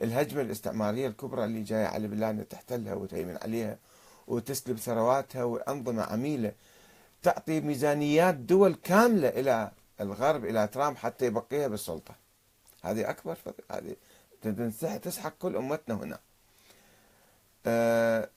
الهجمة 0.02 0.40
الاستعمارية 0.40 1.09
الكبرى 1.09 1.44
اللي 1.44 1.62
جاية 1.62 1.87
على 1.87 2.09
بلادنا 2.09 2.42
تحتلها 2.42 2.94
وتهيمن 2.94 3.38
عليها 3.42 3.78
وتسلب 4.26 4.78
ثرواتها 4.78 5.44
وأنظمة 5.44 6.02
عميلة 6.02 6.52
تعطي 7.23 7.61
ميزانيات 7.61 8.35
دول 8.35 8.75
كاملة 8.75 9.28
إلى 9.28 9.73
الغرب 10.00 10.44
إلى 10.44 10.66
ترامب 10.68 10.97
حتى 10.97 11.26
يبقيها 11.26 11.68
بالسلطة. 11.68 12.14
هذه 12.82 13.11
أكبر 13.11 13.38
هذه 13.70 13.97
تسحق 14.99 15.35
كل 15.38 15.56
أمتنا 15.56 15.94
هنا. 15.94 16.18
أه 17.66 18.30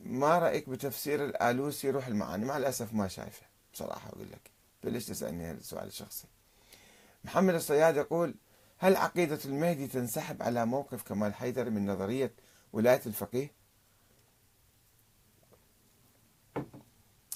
ما 0.00 0.38
رأيك 0.38 0.68
بتفسير 0.68 1.24
الآلوسي 1.24 1.90
روح 1.90 2.06
المعاني؟ 2.06 2.44
مع 2.44 2.56
الأسف 2.56 2.94
ما 2.94 3.08
شايفه 3.08 3.46
بصراحة 3.74 4.08
أقول 4.08 4.26
لك. 4.32 4.51
فليش 4.82 5.06
تسألني 5.06 5.44
هذا 5.50 5.58
السؤال 5.58 5.86
الشخصي. 5.86 6.26
محمد 7.24 7.54
الصياد 7.54 7.96
يقول 7.96 8.34
هل 8.78 8.96
عقيدة 8.96 9.38
المهدي 9.44 9.86
تنسحب 9.86 10.42
على 10.42 10.66
موقف 10.66 11.02
كمال 11.02 11.34
حيدر 11.34 11.70
من 11.70 11.86
نظرية 11.86 12.32
ولاية 12.72 13.00
الفقيه؟ 13.06 13.50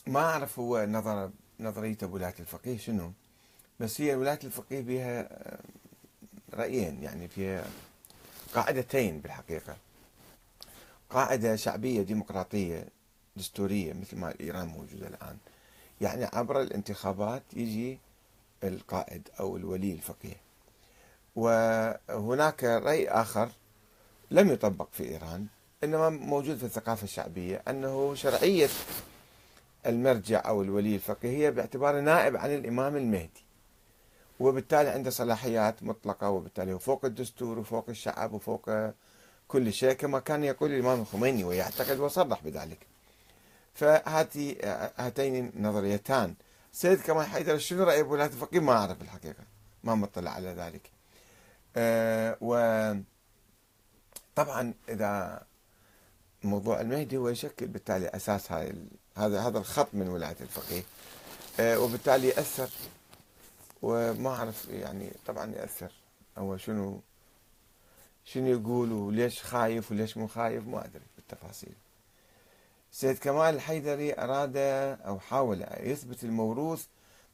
ما 0.06 0.20
أعرف 0.20 0.58
هو 0.58 0.86
نظر 0.86 1.30
نظرية 1.60 1.98
ولاية 2.02 2.34
الفقيه 2.40 2.78
شنو 2.78 3.12
بس 3.80 4.00
هي 4.00 4.14
ولاية 4.14 4.38
الفقيه 4.44 4.80
بها 4.80 5.28
رأيين 6.54 7.02
يعني 7.02 7.28
فيها 7.28 7.66
قاعدتين 8.54 9.20
بالحقيقة. 9.20 9.76
قاعدة 11.10 11.56
شعبية 11.56 12.02
ديمقراطية 12.02 12.88
دستورية 13.36 13.92
مثل 13.92 14.16
ما 14.16 14.34
إيران 14.40 14.66
موجودة 14.66 15.08
الآن. 15.08 15.38
يعني 16.00 16.24
عبر 16.24 16.60
الانتخابات 16.60 17.42
يجي 17.52 17.98
القائد 18.64 19.28
أو 19.40 19.56
الولي 19.56 19.92
الفقيه. 19.92 20.36
وهناك 21.36 22.64
رأي 22.64 23.08
آخر 23.08 23.48
لم 24.30 24.50
يطبق 24.50 24.88
في 24.92 25.04
إيران 25.08 25.46
إنما 25.84 26.08
موجود 26.08 26.56
في 26.56 26.64
الثقافة 26.64 27.04
الشعبية 27.04 27.62
أنه 27.68 28.14
شرعية 28.14 28.68
المرجع 29.86 30.48
أو 30.48 30.62
الولي 30.62 30.94
الفقيه 30.94 31.30
هي 31.30 31.50
باعتباره 31.50 32.00
نائب 32.00 32.36
عن 32.36 32.54
الإمام 32.54 32.96
المهدي. 32.96 33.44
وبالتالي 34.40 34.88
عنده 34.88 35.10
صلاحيات 35.10 35.82
مطلقة 35.82 36.30
وبالتالي 36.30 36.72
هو 36.72 36.78
فوق 36.78 37.04
الدستور 37.04 37.58
وفوق 37.58 37.84
الشعب 37.88 38.32
وفوق 38.32 38.70
كل 39.48 39.72
شيء 39.72 39.92
كما 39.92 40.18
كان 40.20 40.44
يقول 40.44 40.72
الإمام 40.72 41.00
الخميني 41.00 41.44
ويعتقد 41.44 41.98
وصرح 41.98 42.44
بذلك. 42.44 42.86
فهاتي 43.76 44.58
هاتين 44.96 45.52
النظريتان 45.56 46.34
سيد 46.72 47.00
كمال 47.00 47.26
حيدر 47.26 47.58
شنو 47.58 47.84
رأي 47.84 48.02
بولاة 48.02 48.26
الفقيه 48.26 48.60
ما 48.60 48.72
أعرف 48.72 49.02
الحقيقة. 49.02 49.44
ما 49.84 49.94
مطلع 49.94 50.30
على 50.30 50.48
ذلك. 50.48 50.90
أه 51.76 52.36
وطبعا 54.36 54.74
إذا 54.88 55.42
موضوع 56.44 56.80
المهدي 56.80 57.16
هو 57.16 57.28
يشكل 57.28 57.66
بالتالي 57.66 58.08
أساس 58.08 58.52
هذا 58.52 58.74
هذا 59.16 59.40
هذا 59.40 59.58
الخط 59.58 59.88
من 59.92 60.08
ولاية 60.08 60.36
الفقيه. 60.40 60.82
أه 61.60 61.78
وبالتالي 61.78 62.28
يأثر. 62.28 62.70
وما 63.82 64.30
أعرف 64.30 64.68
يعني 64.68 65.10
طبعا 65.26 65.52
يأثر. 65.52 65.92
هو 66.38 66.56
شنو 66.56 67.00
شنو 68.24 68.46
يقول 68.46 68.92
وليش 68.92 69.42
خايف 69.42 69.90
وليش 69.90 70.16
مو 70.16 70.26
خايف؟ 70.26 70.66
ما 70.66 70.84
أدري 70.84 71.04
بالتفاصيل. 71.16 71.74
سيد 72.96 73.18
كمال 73.18 73.54
الحيدري 73.54 74.14
أراد 74.14 74.56
أو 75.06 75.18
حاول 75.18 75.66
يثبت 75.80 76.24
الموروث 76.24 76.86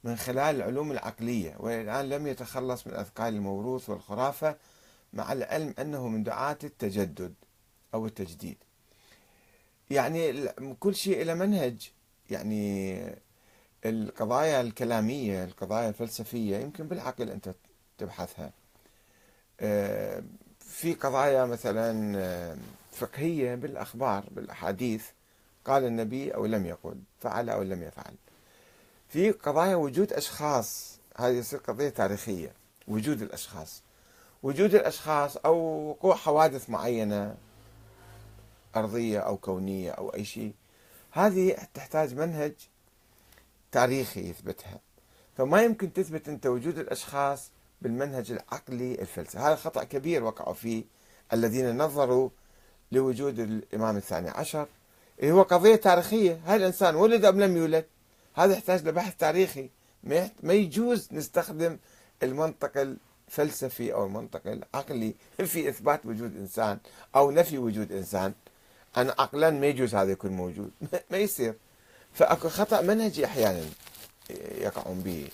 من 0.05 0.17
خلال 0.17 0.57
العلوم 0.57 0.93
العقلية 0.93 1.57
والآن 1.59 2.09
لم 2.09 2.27
يتخلص 2.27 2.87
من 2.87 2.95
أثقال 2.95 3.35
الموروث 3.35 3.91
والخرافة 3.91 4.57
مع 5.13 5.33
العلم 5.33 5.75
أنه 5.79 6.09
من 6.09 6.23
دعاة 6.23 6.59
التجدد 6.65 7.35
أو 7.95 8.07
التجديد. 8.07 8.57
يعني 9.91 10.49
كل 10.81 10.95
شيء 10.95 11.23
إلى 11.23 11.35
منهج. 11.35 11.93
يعني 12.31 13.01
القضايا 13.85 14.61
الكلامية 14.61 15.45
القضايا 15.45 15.89
الفلسفية 15.89 16.57
يمكن 16.57 16.89
بالعقل 16.89 17.31
أنت 17.31 17.55
تبحثها. 17.99 18.53
آه، 19.61 20.23
في 20.61 20.95
قضايا 20.95 21.45
مثلا 21.45 22.19
آه، 22.19 22.57
فقهية 22.93 23.55
بالأخبار 23.55 24.25
بالأحاديث. 24.31 25.05
قال 25.65 25.85
النبي 25.85 26.35
أو 26.35 26.47
لم 26.47 26.67
يقل 26.67 26.97
فعل 27.21 27.51
أو 27.51 27.63
لم 27.63 27.83
يفعل. 27.83 28.15
في 29.09 29.31
قضايا 29.31 29.77
وجود 29.77 30.13
أشخاص 30.13 30.99
هذه 31.17 31.33
يصير 31.33 31.59
قضية 31.59 31.89
تاريخية 31.89 32.53
وجود 32.89 33.23
الأشخاص. 33.23 33.83
وجود 34.43 34.75
الأشخاص 34.75 35.37
أو 35.37 35.57
وقوع 35.89 36.17
حوادث 36.17 36.71
معينة 36.71 37.37
أرضية 38.77 39.19
أو 39.19 39.37
كونية 39.37 39.91
أو 39.91 40.15
أي 40.15 40.25
شيء 40.25 40.55
هذه 41.11 41.57
تحتاج 41.75 42.15
منهج 42.15 42.53
تاريخي 43.73 44.31
يثبتها. 44.31 44.81
فما 45.37 45.63
يمكن 45.63 45.93
تثبت 45.93 46.29
أنت 46.29 46.47
وجود 46.47 46.79
الأشخاص 46.79 47.51
بالمنهج 47.83 48.33
العقلي 48.33 48.95
الفلسفي. 48.95 49.39
هذا 49.39 49.57
خطأ 49.57 49.85
كبير 49.85 50.25
وقعوا 50.25 50.55
فيه 50.55 50.85
الذين 51.33 51.83
نظروا 51.83 52.31
لوجود 52.93 53.39
الإمام 53.39 53.97
الثاني 53.97 54.31
عشر. 54.31 54.69
هو 55.25 55.43
قضية 55.43 55.77
تاريخية. 55.77 56.41
هل 56.47 56.61
الإنسان 56.61 56.95
ولد 56.95 57.25
أم 57.25 57.41
لم 57.41 57.57
يولد. 57.57 57.85
هذا 58.35 58.53
يحتاج 58.53 58.89
لبحث 58.89 59.17
تاريخي. 59.17 59.71
ما 60.43 60.53
يجوز 60.53 61.09
نستخدم 61.13 61.79
المنطق 62.23 62.97
الفلسفي 63.29 63.93
أو 63.93 64.07
المنطق 64.07 64.41
العقلي 64.47 65.15
في 65.39 65.69
إثبات 65.69 66.07
وجود 66.07 66.37
إنسان 66.37 66.79
أو 67.17 67.31
نفي 67.31 67.59
وجود 67.59 67.93
إنسان. 67.93 68.33
أنا 68.97 69.15
عقلا 69.19 69.51
ما 69.51 69.67
يجوز 69.67 69.95
هذا 69.95 70.13
يكون 70.13 70.31
موجود. 70.31 70.71
ما 71.11 71.19
يصير. 71.19 71.55
فأكو 72.13 72.49
خطأ 72.49 72.81
منهجي 72.81 73.25
أحيانا 73.25 73.65
يقعون 74.59 75.01
به 75.01 75.29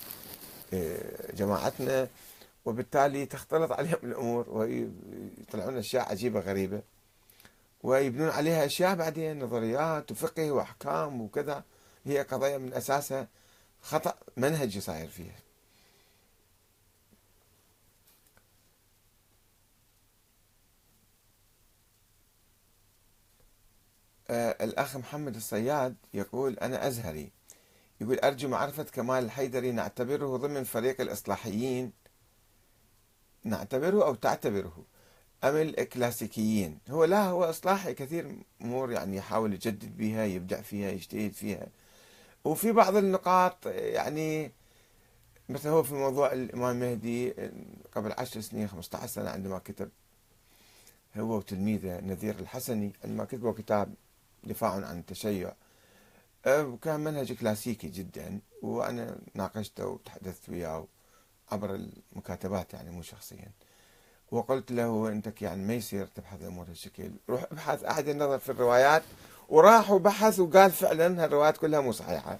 آه، 0.74 1.32
جماعتنا 1.32 2.08
وبالتالي 2.64 3.26
تختلط 3.26 3.72
عليهم 3.72 3.98
الأمور 4.02 4.46
ويطلعون 4.48 5.76
أشياء 5.76 6.10
عجيبة 6.10 6.40
غريبة. 6.40 6.80
ويبنون 7.82 8.28
عليها 8.28 8.66
أشياء 8.66 8.94
بعدين 8.94 9.44
نظريات 9.44 10.10
وفقه 10.12 10.52
وأحكام 10.52 11.20
وكذا. 11.20 11.64
هي 12.04 12.22
قضايا 12.22 12.58
من 12.58 12.74
أساسها 12.74 13.28
خطأ 13.82 14.14
منهجي 14.36 14.80
صاير 14.80 15.08
فيها. 15.08 15.36
آه 24.30 24.64
الأخ 24.64 24.96
محمد 24.96 25.36
الصياد 25.36 25.96
يقول 26.14 26.58
أنا 26.58 26.86
أزهري. 26.86 27.30
يقول 28.00 28.18
أرجو 28.18 28.48
معرفة 28.48 28.82
كمال 28.82 29.24
الحيدري. 29.24 29.72
نعتبره 29.72 30.36
ضمن 30.36 30.64
فريق 30.64 31.00
الإصلاحيين. 31.00 31.92
نعتبره 33.44 34.04
أو 34.04 34.14
تعتبره؟ 34.14 34.84
أم 35.44 35.56
الكلاسيكيين؟ 35.56 36.78
هو 36.90 37.04
لا 37.04 37.24
هو 37.24 37.44
إصلاحي 37.44 37.94
كثير 37.94 38.36
أمور 38.62 38.92
يعني 38.92 39.16
يحاول 39.16 39.52
يجدد 39.52 39.96
بها 39.96 40.24
يبدع 40.24 40.60
فيها 40.60 40.90
يجتهد 40.90 41.32
فيها. 41.32 41.66
وفي 42.44 42.72
بعض 42.72 42.96
النقاط 42.96 43.66
يعني 43.66 44.52
مثلا 45.48 45.72
هو 45.72 45.82
في 45.82 45.94
موضوع 45.94 46.32
الإمام 46.32 46.82
المهدي 46.82 47.34
قبل 47.92 48.12
عشر 48.18 48.40
سنين 48.40 48.68
15 48.68 49.06
سنة 49.06 49.30
عندما 49.30 49.58
كتب 49.58 49.90
هو 51.16 51.36
وتلميذه 51.36 52.00
نذير 52.00 52.38
الحسني 52.38 52.92
عندما 53.04 53.24
كتبوا 53.24 53.52
كتاب 53.52 53.94
دفاع 54.44 54.70
عن 54.70 54.98
التشيع. 54.98 55.52
كان 56.82 57.00
منهج 57.00 57.32
كلاسيكي 57.32 57.88
جدا 57.88 58.40
وأنا 58.62 59.18
ناقشته 59.34 59.86
وتحدثت 59.86 60.48
وياه 60.48 60.86
عبر 61.52 61.74
المكاتبات 62.14 62.74
يعني 62.74 62.90
مو 62.90 63.02
شخصيا. 63.02 63.50
وقلت 64.32 64.72
له 64.72 65.08
انت 65.08 65.42
يعني 65.42 65.64
ما 65.64 65.74
يصير 65.74 66.06
تبحث 66.06 66.42
امور 66.42 66.66
هالشكل 66.68 67.10
روح 67.30 67.44
ابحث 67.52 67.84
أحد 67.84 68.08
النظر 68.08 68.38
في 68.38 68.48
الروايات. 68.48 69.02
وراح 69.48 69.90
وبحث 69.90 70.40
وقال 70.40 70.70
فعلا 70.70 71.24
هالروايات 71.24 71.56
كلها 71.56 71.80
مو 71.80 71.92
صحيحة. 71.92 72.38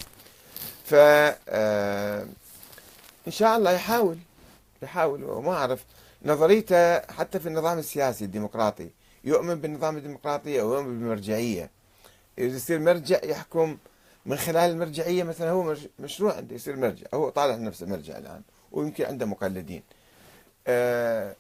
ف 0.85 0.95
آه، 0.95 2.27
إن 3.27 3.33
شاء 3.33 3.57
الله 3.57 3.71
يحاول 3.71 4.19
يحاول. 4.83 5.25
وما 5.25 5.53
أعرف 5.53 5.85
نظريته 6.25 6.99
حتى 7.01 7.41
في 7.41 7.49
النظام 7.49 7.79
السياسي 7.79 8.25
الديمقراطي 8.25 8.91
يؤمن 9.25 9.55
بالنظام 9.55 9.97
الديمقراطي 9.97 10.61
أو 10.61 10.75
يؤمن 10.75 10.99
بالمرجعية. 10.99 11.71
إذا 12.39 12.57
يصير 12.57 12.79
مرجع 12.79 13.25
يحكم 13.25 13.79
من 14.27 14.37
خلال 14.37 14.71
المرجعية 14.71 15.23
مثلا 15.23 15.51
هو 15.51 15.77
مشروع 15.99 16.37
عنده 16.37 16.55
يصير 16.55 16.77
مرجع 16.77 17.07
هو 17.15 17.29
طالع 17.29 17.57
نفسه 17.57 17.87
مرجع 17.87 18.19
الآن 18.19 18.43
ويمكن 18.73 19.05
عنده 19.05 19.27
مقلدين. 19.27 19.83
آه 20.67 21.37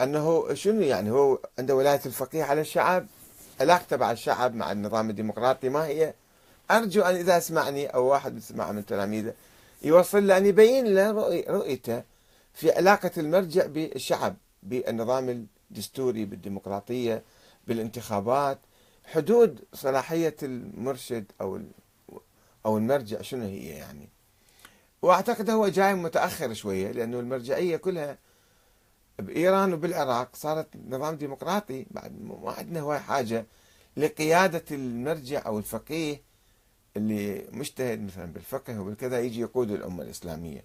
أنه 0.00 0.54
شنو 0.54 0.80
يعني 0.80 1.10
هو 1.10 1.38
عنده 1.58 1.76
ولاية 1.76 2.00
الفقيه 2.06 2.44
على 2.44 2.60
الشعب 2.60 3.06
علاقته 3.60 3.96
مع 3.96 4.12
الشعب 4.12 4.54
مع 4.54 4.72
النظام 4.72 5.10
الديمقراطي 5.10 5.68
ما 5.68 5.86
هي؟ 5.86 6.14
أرجو 6.70 7.02
أن 7.02 7.14
إذا 7.14 7.38
سمعني 7.38 7.86
أو 7.86 8.06
واحد 8.06 8.36
يسمع 8.36 8.72
من 8.72 8.86
تلاميذه 8.86 9.34
يوصل 9.82 10.26
له 10.26 10.36
أن 10.36 10.46
يبين 10.46 10.94
له 10.94 11.10
رؤيته 11.48 12.02
في 12.54 12.72
علاقة 12.72 13.10
المرجع 13.18 13.66
بالشعب 13.66 14.36
بالنظام 14.62 15.46
الدستوري 15.70 16.24
بالديمقراطية 16.24 17.22
بالانتخابات. 17.66 18.58
حدود 19.04 19.60
صلاحية 19.74 20.36
المرشد 20.42 21.24
أو 21.40 21.60
أو 22.66 22.78
المرجع 22.78 23.22
شنو 23.22 23.44
هي 23.44 23.66
يعني؟ 23.66 24.08
وأعتقد 25.02 25.50
هو 25.50 25.68
جاي 25.68 25.94
متأخر 25.94 26.54
شوية 26.54 26.92
لأنه 26.92 27.20
المرجعية 27.20 27.76
كلها 27.76 28.18
بإيران 29.18 29.72
وبالعراق 29.72 30.36
صارت 30.36 30.68
نظام 30.88 31.16
ديمقراطي. 31.16 31.86
بعد 31.90 32.12
ما 32.22 32.52
عندنا 32.52 32.80
هواي 32.80 32.98
حاجة 32.98 33.46
لقيادة 33.96 34.64
المرجع 34.70 35.46
أو 35.46 35.58
الفقيه 35.58 36.22
اللي 36.96 37.44
مجتهد 37.52 38.02
مثلا 38.02 38.24
بالفقه 38.24 38.80
وبالكذا 38.80 39.20
يجي 39.20 39.40
يقود 39.40 39.70
الأمة 39.70 40.02
الإسلامية 40.02 40.64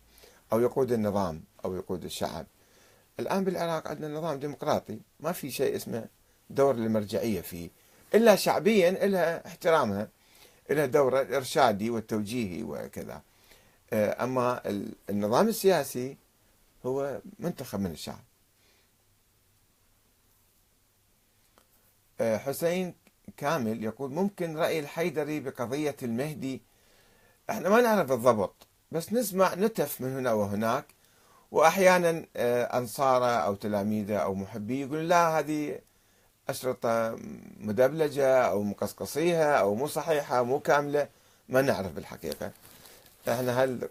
أو 0.53 0.59
يقود 0.59 0.91
النظام 0.91 1.43
أو 1.65 1.75
يقود 1.75 2.03
الشعب. 2.03 2.45
الآن 3.19 3.43
بالعراق 3.43 3.88
عندنا 3.88 4.17
نظام 4.17 4.39
ديمقراطي 4.39 4.99
ما 5.19 5.31
في 5.31 5.51
شيء 5.51 5.75
اسمه 5.75 6.05
دور 6.49 6.75
للمرجعية 6.75 7.41
فيه 7.41 7.69
إلا 8.15 8.35
شعبيا 8.35 9.05
إلها 9.05 9.47
احترامها 9.47 10.09
إلها 10.71 10.85
دور 10.85 11.21
الإرشادي 11.21 11.89
والتوجيهي 11.89 12.63
وكذا. 12.63 13.21
آه، 13.93 14.23
أما 14.23 14.62
النظام 15.09 15.47
السياسي 15.47 16.17
هو 16.85 17.21
منتخب 17.39 17.79
من 17.79 17.91
الشعب. 17.91 18.23
حسين 22.21 22.95
كامل 23.38 23.84
يقول 23.84 24.12
ممكن 24.12 24.58
رأي 24.58 24.79
الحيدري 24.79 25.39
بقضية 25.39 25.95
المهدي؟ 26.03 26.62
إحنا 27.49 27.69
ما 27.69 27.82
نعرف 27.82 28.08
بالضبط 28.10 28.67
بس 28.91 29.13
نسمع 29.13 29.55
نتف 29.55 30.01
من 30.01 30.17
هنا 30.17 30.34
وهناك 30.34 30.86
وأحيانا 31.51 32.25
آه، 32.36 32.77
انصاره 32.77 33.25
أو 33.25 33.55
تلاميذه 33.55 34.17
أو 34.17 34.34
محبيه 34.36 34.86
يقول 34.86 35.10
لا 35.10 35.39
هذه 35.39 35.79
أشرطة 36.49 37.15
مدبلجة 37.60 38.41
أو 38.41 38.63
مقصقصيها 38.63 39.55
أو 39.55 39.75
مو 39.75 39.88
صحيحة 39.88 40.43
مو 40.43 40.60
كاملة. 40.60 41.08
ما 41.49 41.62
نعرف 41.62 41.91
بالحقيقة. 41.91 42.51
إحنا 43.29 43.63
هل 43.63 43.89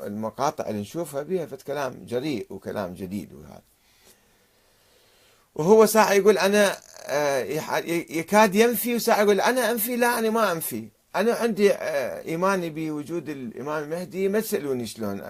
المقاطع 0.00 0.68
اللي 0.68 0.80
نشوفها 0.80 1.22
بها 1.22 1.46
في 1.46 1.56
كلام 1.56 2.04
جريء 2.06 2.46
وكلام 2.50 2.94
جديد 2.94 3.32
وهذا. 3.32 3.69
وهو 5.54 5.86
ساعة 5.86 6.12
يقول 6.12 6.38
أنا 6.38 6.76
آه، 7.06 7.38
يكاد 8.10 8.54
ينفي 8.54 8.94
وساعة 8.94 9.22
يقول 9.22 9.40
أنا 9.40 9.70
أنفي؟ 9.70 9.96
لا 9.96 10.18
أنا 10.18 10.30
ما 10.30 10.52
أنفي. 10.52 10.88
أنا 11.16 11.32
عندي 11.32 11.72
آه، 11.72 12.22
إيماني 12.24 12.70
بوجود 12.70 13.28
الإمام 13.28 13.82
المهدي 13.84 14.28
ما 14.28 14.40
تسألوني 14.40 14.86
شلون 14.86 15.20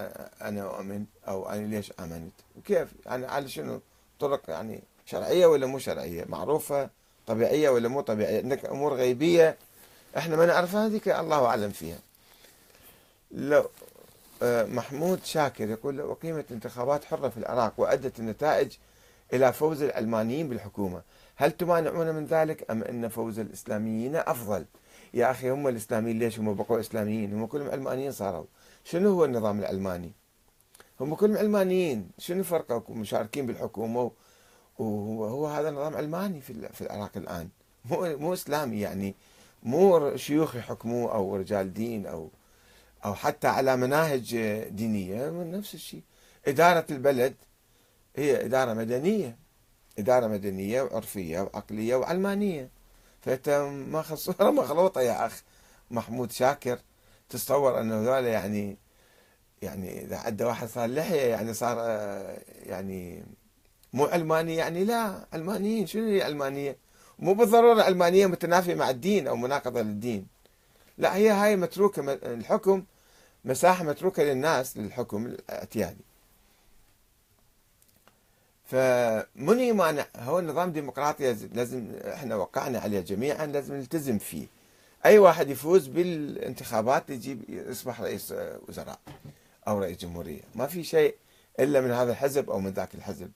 أنا 0.41 0.61
أؤمن 0.61 1.05
أو 1.27 1.49
أنا 1.49 1.67
ليش 1.67 1.93
آمنت؟ 1.99 2.33
وكيف؟ 2.57 2.87
يعني 3.05 3.25
على 3.25 3.49
شنو؟ 3.49 3.81
طرق 4.19 4.41
يعني 4.49 4.83
شرعية 5.05 5.45
ولا 5.45 5.67
مو 5.67 5.79
شرعية؟ 5.79 6.25
معروفة؟ 6.29 6.89
طبيعية 7.27 7.69
ولا 7.69 7.87
مو 7.87 8.01
طبيعية؟ 8.01 8.37
عندك 8.37 8.65
أمور 8.65 8.93
غيبية؟ 8.93 9.57
إحنا 10.17 10.35
ما 10.35 10.45
نعرفها 10.45 10.85
هذيك 10.85 11.07
الله 11.07 11.45
أعلم 11.45 11.69
فيها. 11.69 11.99
لو 13.31 13.69
آه، 14.43 14.65
محمود 14.65 15.19
شاكر 15.25 15.69
يقول 15.69 16.01
وقيمت 16.01 16.51
انتخابات 16.51 17.05
حرة 17.05 17.29
في 17.29 17.37
العراق 17.37 17.73
وأدت 17.77 18.19
النتائج 18.19 18.71
إلى 19.33 19.53
فوز 19.53 19.81
العلمانيين 19.81 20.49
بالحكومة. 20.49 21.01
هل 21.35 21.51
تمانعون 21.51 22.15
من 22.15 22.25
ذلك 22.25 22.71
أم 22.71 22.83
أن 22.83 23.07
فوز 23.07 23.39
الإسلاميين 23.39 24.15
أفضل؟ 24.15 24.65
يا 25.13 25.31
أخي 25.31 25.49
هم 25.49 25.67
الإسلاميين 25.67 26.19
ليش 26.19 26.39
هم 26.39 26.53
بقوا 26.53 26.79
إسلاميين؟ 26.79 27.33
هم 27.33 27.45
كلهم 27.45 27.69
علمانيين 27.69 28.11
صاروا. 28.11 28.45
شنو 28.83 29.09
هو 29.09 29.25
النظام 29.25 29.59
العلماني 29.59 30.11
هم 30.99 31.15
كلهم 31.15 31.37
علمانيين 31.37 32.09
شنو 32.17 32.43
فرقوا 32.43 32.95
مشاركين 32.95 33.45
بالحكومة؟ 33.45 34.11
وهو 34.79 35.47
هذا 35.47 35.71
نظام 35.71 35.95
علماني 35.95 36.41
في 36.41 36.81
العراق 36.81 37.11
الآن. 37.15 37.49
مو 37.85 38.17
مو 38.17 38.33
إسلامي 38.33 38.79
يعني. 38.79 39.15
مو 39.63 40.15
شيوخ 40.15 40.55
يحكموه 40.55 41.13
أو 41.13 41.35
رجال 41.35 41.73
دين 41.73 42.05
أو 42.05 42.29
أو 43.05 43.13
حتى 43.13 43.47
على 43.47 43.77
مناهج 43.77 44.35
دينية. 44.69 45.29
نفس 45.29 45.73
الشيء. 45.73 46.01
إدارة 46.47 46.85
البلد 46.89 47.35
هي 48.15 48.45
إدارة 48.45 48.73
مدنية. 48.73 49.37
إدارة 49.99 50.27
مدنية 50.27 50.81
وعرفية 50.81 51.41
وعقلية 51.41 51.95
وعلمانية. 51.95 52.69
فأنت 53.21 53.49
ما 53.89 54.01
صورة 54.15 54.51
مخلوطة 54.61 55.01
يا 55.01 55.25
أخ 55.25 55.43
محمود 55.91 56.31
شاكر. 56.31 56.79
تصور 57.29 57.81
أنه 57.81 58.01
هذول 58.01 58.25
يعني 58.25 58.77
يعني 59.61 60.03
إذا 60.03 60.17
عدى 60.17 60.43
واحد 60.43 60.67
صار 60.67 60.89
لحية 60.89 61.21
يعني 61.21 61.53
صار 61.53 61.77
يعني 62.65 63.23
مو 63.93 64.05
علماني 64.05 64.55
يعني 64.55 64.85
لا 64.85 65.27
علمانيين. 65.33 65.87
شنو 65.87 66.07
هي 66.07 66.21
علمانية؟ 66.23 66.77
مو 67.19 67.33
بالضرورة 67.33 67.83
علمانية 67.83 68.25
متنافية 68.27 68.75
مع 68.75 68.89
الدين 68.89 69.27
أو 69.27 69.35
مناقضة 69.35 69.81
للدين. 69.81 70.27
لا 70.97 71.15
هي 71.15 71.29
هاي 71.29 71.55
متروكة 71.55 72.13
الحكم 72.13 72.83
مساحة 73.45 73.83
متروكة 73.83 74.23
للناس 74.23 74.77
للحكم 74.77 75.25
الاعتيادي 75.25 76.05
فمن 78.71 79.59
يمانع 79.59 80.05
هو 80.15 80.39
النظام 80.39 80.71
ديمقراطي 80.71 81.33
لازم 81.33 81.95
إحنا 81.95 82.35
وقعنا 82.35 82.79
عليه 82.79 82.99
جميعا 82.99 83.45
لازم 83.45 83.75
نلتزم 83.75 84.17
فيه. 84.17 84.47
أي 85.05 85.17
واحد 85.17 85.49
يفوز 85.49 85.87
بالانتخابات 85.87 87.09
يجيب 87.09 87.49
يصبح 87.49 88.01
رئيس 88.01 88.33
وزراء 88.67 88.99
أو 89.67 89.79
رئيس 89.79 89.97
جمهورية. 89.97 90.41
ما 90.55 90.67
في 90.67 90.83
شيء 90.83 91.15
إلا 91.59 91.81
من 91.81 91.91
هذا 91.91 92.11
الحزب 92.11 92.49
أو 92.49 92.59
من 92.59 92.71
ذاك 92.71 92.95
الحزب. 92.95 93.31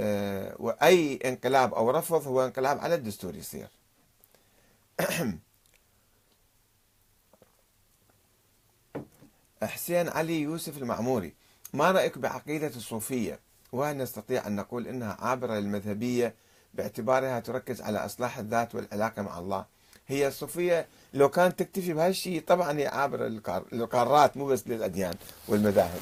أه 0.00 0.56
وأي 0.58 1.18
انقلاب 1.24 1.74
أو 1.74 1.90
رفض 1.90 2.26
هو 2.26 2.44
انقلاب 2.44 2.78
على 2.78 2.94
الدستور 2.94 3.36
يصير. 3.36 3.68
حسين 9.62 10.08
علي 10.08 10.40
يوسف 10.40 10.78
المعموري 10.78 11.34
ما 11.72 11.90
رأيك 11.90 12.18
بعقيدة 12.18 12.66
الصوفية؟ 12.66 13.38
وهل 13.74 13.96
نستطيع 13.96 14.46
أن 14.46 14.56
نقول 14.56 14.86
إنها 14.88 15.16
عابرة 15.20 15.54
للمذهبية 15.54 16.34
باعتبارها 16.74 17.40
تركز 17.40 17.82
على 17.82 17.98
إصلاح 17.98 18.38
الذات 18.38 18.74
والعلاقة 18.74 19.22
مع 19.22 19.38
الله؟ 19.38 19.66
هي 20.06 20.28
الصوفية 20.28 20.86
لو 21.14 21.28
كانت 21.28 21.58
تكتفي 21.58 21.92
بهالشيء 21.92 22.42
طبعا 22.46 22.78
هي 22.78 22.86
عابرة 22.86 23.40
للقارات 23.72 24.36
مو 24.36 24.46
بس 24.46 24.68
للأديان 24.68 25.14
والمذاهب. 25.48 26.00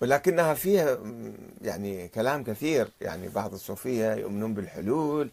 ولكنها 0.00 0.54
فيها 0.54 0.98
يعني 1.62 2.08
كلام 2.08 2.44
كثير. 2.44 2.88
يعني 3.00 3.28
بعض 3.28 3.52
الصوفية 3.52 4.14
يؤمنون 4.14 4.54
بالحلول 4.54 5.30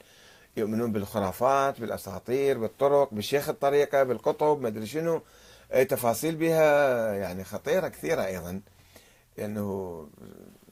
يؤمنون 0.58 0.92
بالخرافات 0.92 1.80
بالأساطير 1.80 2.58
بالطرق 2.58 3.14
بالشيخ 3.14 3.50
الطريقة 3.50 4.04
بالقطب 4.04 4.62
ما 4.62 4.68
أدري 4.68 4.86
شنو. 4.86 5.22
تفاصيل 5.90 6.36
بها 6.36 7.14
يعني 7.14 7.44
خطيرة 7.44 7.88
كثيرة 7.88 8.26
أيضا. 8.26 8.62
لأنه 9.38 10.08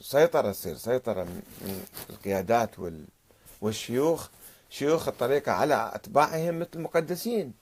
سيطرة 0.02 0.52
تصير 0.52 0.76
سيطرة 0.76 1.24
من 1.24 1.86
القيادات 2.10 2.72
والشيوخ 3.62 4.30
شيوخ 4.70 5.08
الطريقة 5.08 5.52
على 5.52 5.92
أتباعهم 5.94 6.60
مثل 6.60 6.80
مقدسين 6.80 7.54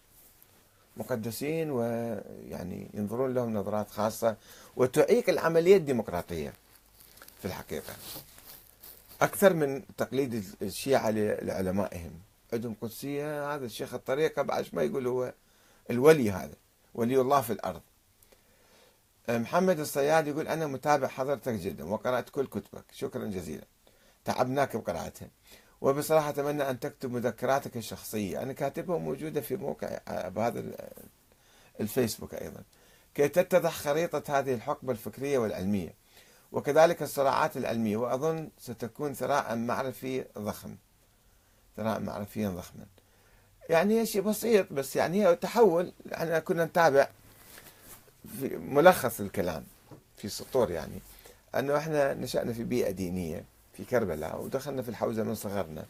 مقدسين 0.98 1.72
ويعني 1.72 2.90
ينظرون 2.94 3.34
لهم 3.34 3.54
نظرات 3.54 3.90
خاصة 3.90 4.36
وتعيق 4.76 5.30
العملية 5.30 5.78
الديمقراطية 5.78 6.54
في 7.40 7.46
الحقيقة. 7.46 7.94
أكثر 9.22 9.54
من 9.54 9.84
تقليد 9.98 10.46
الشيعة 10.62 11.10
لعلمائهم. 11.10 12.12
عندهم 12.54 12.76
قدسية 12.82 13.56
هذا 13.56 13.66
الشيخ 13.66 13.94
الطريقة 13.94 14.42
بعد 14.42 14.66
ما 14.74 14.84
يقول 14.84 15.08
هو 15.08 15.34
الولي 15.90 16.32
هذا 16.32 16.54
ولي 16.96 17.22
الله 17.22 17.42
في 17.42 17.54
الأرض. 17.54 17.82
محمد 19.30 19.80
الصياد 19.80 20.28
يقول 20.28 20.48
أنا 20.48 20.68
متابع 20.68 21.08
حضرتك 21.08 21.54
جدا 21.54 21.86
وقرأت 21.86 22.30
كل 22.30 22.48
كتبك. 22.48 22.86
شكرا 22.92 23.26
جزيلا. 23.26 23.66
تعبناك 24.26 24.78
بقراءتها. 24.78 25.30
وبصراحة 25.82 26.30
أتمنى 26.30 26.70
أن 26.70 26.80
تكتب 26.80 27.12
مذكراتك 27.12 27.78
الشخصية. 27.78 28.42
أنا 28.42 28.54
كاتبها 28.54 28.98
موجودة 28.98 29.42
في 29.42 29.56
موقع 29.56 30.00
بهذا 30.08 30.64
الفيسبوك 31.80 32.34
أيضا. 32.34 32.64
كي 33.16 33.28
تتضح 33.28 33.74
خريطة 33.74 34.40
هذه 34.40 34.54
الحقبة 34.54 34.92
الفكرية 34.92 35.38
والعلمية. 35.38 35.94
وكذلك 36.52 37.02
الصراعات 37.02 37.58
العلمية. 37.58 37.98
وأظن 37.98 38.50
ستكون 38.60 39.14
ثراء 39.14 39.56
معرفي 39.56 40.26
ضخم. 40.38 40.76
ثراء 41.78 42.00
معرفيا 42.00 42.50
ضخما 42.50 42.86
يعني 43.70 44.06
شيء 44.06 44.22
بسيط 44.22 44.74
بس 44.74 44.96
يعني 44.96 45.28
هي 45.28 45.36
تحول. 45.36 45.94
إحنا 46.14 46.40
كنا 46.40 46.66
نتابع 46.66 47.10
ملخص 48.70 49.20
الكلام 49.20 49.64
في 50.18 50.30
سطور 50.30 50.72
يعني 50.72 51.00
أنه 51.56 51.78
إحنا 51.78 52.14
نشأنا 52.14 52.54
في 52.54 52.64
بيئة 52.64 52.92
دينية 52.92 53.44
في 53.78 53.84
كربلاء 53.84 54.42
ودخلنا 54.42 54.82
في 54.82 54.90
الحوزة 54.90 55.24
من 55.24 55.36
صغرنا 55.36 55.86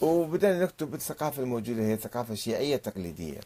وبدأنا 0.00 0.64
نكتب 0.64 0.90
بالثقافة 0.90 1.42
الموجودة 1.42 1.82
هي 1.82 1.94
الثقافة 1.94 2.32
الشيعية 2.32 2.74
التقليدية 2.76 3.40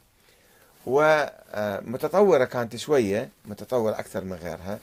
ومتطورة 0.87 2.45
كانت 2.45 2.77
شوية 2.77 3.29
متطورة 3.45 3.99
أكثر 3.99 4.25
من 4.25 4.33
غيرها. 4.33 4.79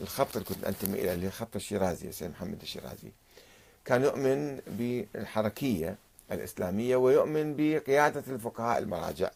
الخط 0.00 0.36
اللي 0.36 0.48
كنت 0.48 0.64
أنتمي 0.64 0.98
إليه 0.98 1.12
اللي 1.12 1.30
خط 1.30 1.56
الشيرازي 1.56 2.12
سيد 2.12 2.30
محمد 2.30 2.62
الشيرازي. 2.62 3.12
كان 3.84 4.02
يؤمن 4.02 4.60
بالحركية 4.66 5.96
الإسلامية 6.32 6.96
ويؤمن 6.96 7.54
بقيادة 7.56 8.22
الفقهاء 8.28 8.78
المراجع. 8.78 9.30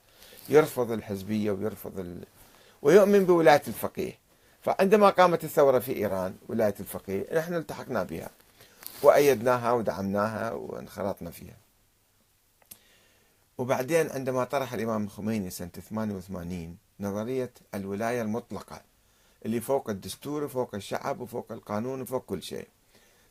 يرفض 0.49 0.91
الحزبية 0.93 1.51
ويرفض 1.51 1.99
ال... 1.99 2.25
ويؤمن 2.83 3.25
بولاية 3.25 3.63
الفقيه. 3.69 4.13
فعندما 4.63 5.11
قامت 5.11 5.45
الثورة 5.45 5.79
في 5.79 5.97
إيران 5.97 6.37
ولاية 6.49 6.75
الفقيه 6.81 7.27
نحن 7.39 7.55
التحقنا 7.55 8.03
بها 8.03 8.31
وأيدناها 9.03 9.73
ودعمناها 9.73 10.53
وانخرطنا 10.53 11.31
فيها. 11.31 11.57
وبعدين 13.59 14.11
عندما 14.11 14.45
طرح 14.45 14.73
الإمام 14.73 15.05
الخميني 15.05 15.51
سنة 15.51 15.71
88 15.91 16.77
نظرية 17.01 17.51
الولاية 17.75 18.23
المطلقة 18.23 18.81
اللي 19.47 19.61
فوق 19.61 19.91
الدستور 19.91 20.45
وفوق 20.45 20.75
الشعب 20.75 21.21
وفوق 21.21 21.53
القانون 21.53 22.01
وفوق 22.01 22.25
كل 22.25 22.43
شيء 22.43 22.69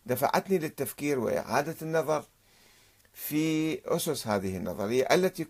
دفعتني 0.05 0.57
للتفكير 0.57 1.19
وإعادة 1.19 1.75
النظر 1.81 2.23
في 3.17 3.79
أسس 3.85 4.27
هذه 4.27 4.57
النظرية 4.57 5.03
التي 5.03 5.43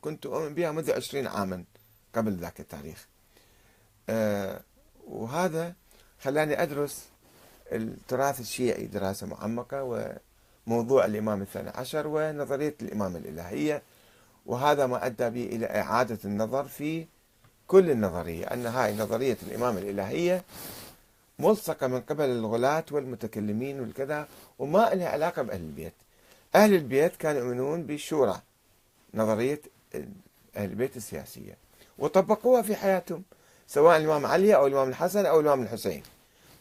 كنت 0.00 0.26
أؤمن 0.26 0.54
بها 0.54 0.72
منذ 0.72 0.92
عشرين 0.92 1.26
عاما 1.26 1.64
قبل 2.14 2.32
ذاك 2.36 2.60
التاريخ. 2.60 3.06
آه، 4.08 4.60
وهذا 5.06 5.74
خلاني 6.22 6.62
أدرس 6.62 7.04
التراث 7.72 8.40
الشيعي 8.40 8.86
دراسة 8.86 9.26
معمقة 9.26 9.82
وموضوع 10.66 11.04
الإمام 11.04 11.42
الثاني 11.42 11.70
عشر 11.70 12.06
ونظرية 12.06 12.74
الإمام 12.82 13.16
الإلهية 13.16 13.82
وهذا 14.46 14.86
ما 14.86 15.06
أدى 15.06 15.30
بي 15.30 15.46
إلى 15.46 15.66
إعادة 15.66 16.18
النظر 16.24 16.64
في 16.64 17.06
كل 17.66 17.90
النظرية 17.90 18.46
أن 18.46 18.66
هاي 18.66 18.96
نظرية 18.96 19.36
الإمام 19.42 19.78
الإلهية 19.78 20.44
ملصقة 21.38 21.86
من 21.86 22.00
قبل 22.00 22.24
الغلاة 22.24 22.84
والمتكلمين 22.90 23.80
والكذا 23.80 24.28
وما 24.58 24.90
لها 24.94 25.08
علاقة 25.08 25.42
بأهل 25.42 25.60
البيت. 25.60 25.92
أهل 26.54 26.74
البيت 26.74 27.16
كانوا 27.16 27.40
يؤمنون 27.40 27.82
بالشورى 27.82 28.42
نظرية 29.14 29.60
أهل 29.94 30.08
البيت 30.56 30.96
السياسية 30.96 31.56
وطبقوها 31.98 32.62
في 32.62 32.76
حياتهم 32.76 33.22
سواء 33.68 33.96
الإمام 33.96 34.26
علي 34.26 34.54
أو 34.54 34.66
الإمام 34.66 34.88
الحسن 34.88 35.26
أو 35.26 35.40
الإمام 35.40 35.62
الحسين 35.62 36.02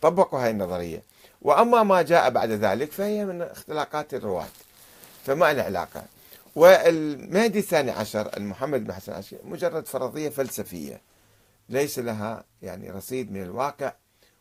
طبقوا 0.01 0.39
هذه 0.39 0.49
النظرية. 0.51 1.03
وأما 1.41 1.83
ما 1.83 2.01
جاء 2.01 2.29
بعد 2.29 2.51
ذلك 2.51 2.91
فهي 2.91 3.25
من 3.25 3.41
اختلاقات 3.41 4.13
الرواة 4.13 4.47
فما 5.25 5.53
لها 5.53 5.63
علاقة. 5.63 6.03
والمهدي 6.55 7.59
الثاني 7.59 7.91
عشر 7.91 8.37
المحمد 8.37 8.83
بن 8.83 8.93
حسن 8.93 9.11
العشري 9.11 9.39
مجرد 9.43 9.87
فرضية 9.87 10.29
فلسفية 10.29 11.01
ليس 11.69 11.99
لها 11.99 12.43
يعني 12.61 12.89
رصيد 12.89 13.31
من 13.31 13.43
الواقع 13.43 13.93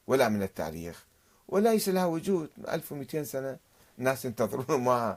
ولا 0.07 0.29
من 0.29 0.43
التاريخ 0.43 1.05
وليس 1.49 1.89
لها 1.89 2.07
وجود. 2.07 2.49
1200 2.69 3.23
سنة 3.23 3.57
الناس 3.99 4.25
ينتظرون 4.25 4.81
ما 4.81 5.17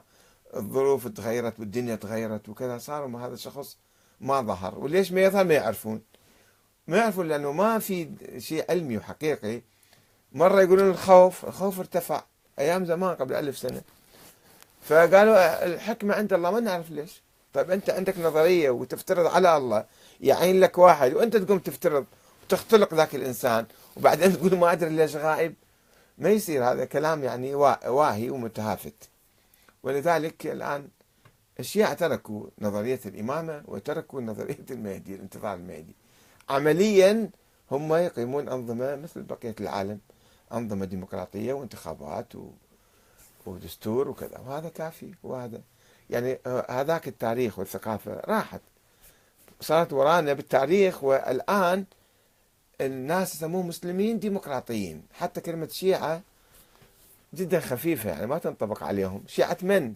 الظروف 0.56 1.08
تغيرت 1.08 1.60
والدنيا 1.60 1.96
تغيرت 1.96 2.48
وكذا 2.48 2.78
صاروا 2.78 3.20
هذا 3.20 3.34
الشخص 3.34 3.76
ما 4.20 4.40
ظهر. 4.40 4.78
وليش 4.78 5.12
ما 5.12 5.20
يظهر؟ 5.20 5.44
ما 5.44 5.54
يعرفون. 5.54 6.02
ما 6.86 6.96
يعرفون 6.96 7.28
لأنه 7.28 7.52
ما 7.52 7.78
في 7.78 8.10
شيء 8.38 8.64
علمي 8.70 8.96
وحقيقي. 8.96 9.62
مرة 10.32 10.62
يقولون 10.62 10.90
الخوف 10.90 11.44
الخوف 11.44 11.78
ارتفع 11.78 12.22
أيام 12.58 12.84
زمان 12.84 13.14
قبل 13.14 13.34
ألف 13.34 13.58
سنة. 13.58 13.82
فقالوا 14.82 15.64
الحكمة 15.64 16.14
عند 16.14 16.32
الله 16.32 16.50
ما 16.50 16.60
نعرف 16.60 16.90
ليش. 16.90 17.22
طيب 17.54 17.70
أنت 17.70 17.90
عندك 17.90 18.18
نظرية 18.18 18.70
وتفترض 18.70 19.26
على 19.26 19.56
الله 19.56 19.84
يعين 20.20 20.60
لك 20.60 20.78
واحد 20.78 21.14
وأنت 21.14 21.36
تقوم 21.36 21.58
تفترض 21.58 22.04
وتختلق 22.44 22.94
ذاك 22.94 23.14
الإنسان 23.14 23.66
وبعدين 23.96 24.32
تقول 24.32 24.56
ما 24.56 24.72
أدري 24.72 24.90
ليش 24.90 25.16
غائب. 25.16 25.54
ما 26.18 26.30
يصير 26.30 26.64
هذا 26.64 26.84
كلام 26.84 27.24
يعني 27.24 27.54
واهي 27.54 28.30
ومتهافت. 28.30 29.08
ولذلك 29.84 30.46
الآن 30.46 30.88
الشيعة 31.60 31.94
تركوا 31.94 32.46
نظرية 32.58 33.00
الإمامة 33.06 33.62
وتركوا 33.68 34.20
نظرية 34.20 34.66
المهدي 34.70 35.14
الانتظار 35.14 35.54
المهدي. 35.54 35.94
عمليا 36.48 37.30
هم 37.70 37.94
يقيمون 37.94 38.48
أنظمة 38.48 38.96
مثل 38.96 39.22
بقية 39.22 39.54
العالم 39.60 40.00
أنظمة 40.52 40.84
ديمقراطية 40.84 41.52
وانتخابات 41.52 42.36
و... 42.36 42.50
ودستور 43.46 44.08
وكذا 44.08 44.38
وهذا 44.38 44.68
كافي 44.68 45.14
وهذا 45.22 45.60
يعني 46.10 46.38
هذاك 46.68 47.08
التاريخ 47.08 47.58
والثقافة 47.58 48.20
راحت. 48.24 48.60
صارت 49.60 49.92
ورانا 49.92 50.32
بالتاريخ 50.32 51.04
والآن 51.04 51.84
الناس 52.80 53.34
يسموه 53.34 53.62
مسلمين 53.62 54.18
ديمقراطيين. 54.18 55.02
حتى 55.12 55.40
كلمة 55.40 55.68
شيعة 55.68 56.22
جدا 57.34 57.60
خفيفة 57.60 58.10
يعني 58.10 58.26
ما 58.26 58.38
تنطبق 58.38 58.82
عليهم. 58.82 59.22
شيعة 59.26 59.58
من؟ 59.62 59.94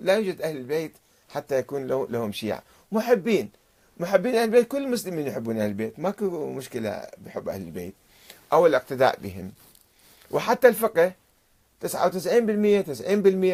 لا 0.00 0.14
يوجد 0.14 0.42
أهل 0.42 0.56
البيت 0.56 0.92
حتى 1.28 1.58
يكون 1.58 1.86
لهم 1.86 2.32
شيعة. 2.32 2.62
محبين. 2.92 3.50
محبين 3.96 4.34
أهل 4.34 4.44
البيت 4.44 4.68
كل 4.68 4.84
المسلمين 4.84 5.26
يحبون 5.26 5.60
أهل 5.60 5.68
البيت. 5.68 5.98
ماكو 5.98 6.52
مشكلة 6.52 7.06
بحب 7.18 7.48
أهل 7.48 7.62
البيت 7.62 7.94
أو 8.52 8.66
الاقتداء 8.66 9.18
بهم. 9.20 9.52
وحتى 10.30 10.68
الفقه 10.68 11.12
99% 11.80 11.86
90% 11.86 11.86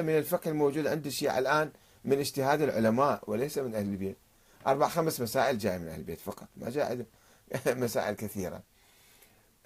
من 0.03 0.19
الفقه 0.19 0.49
الموجود 0.51 0.87
عند 0.87 1.07
الشيعة 1.07 1.39
الآن 1.39 1.71
من 2.05 2.19
اجتهاد 2.19 2.63
العلماء 2.63 3.23
وليس 3.27 3.59
من 3.59 3.75
أهل 3.75 3.85
البيت. 3.85 4.17
أربع 4.67 4.89
خمس 4.89 5.21
مسائل 5.21 5.59
جاية 5.59 5.79
من 5.79 5.89
أهل 5.89 5.99
البيت 5.99 6.21
فقط. 6.21 6.47
ما 6.57 6.71
جاء 6.71 7.05
مسائل 7.67 8.15
كثيرة. 8.15 8.63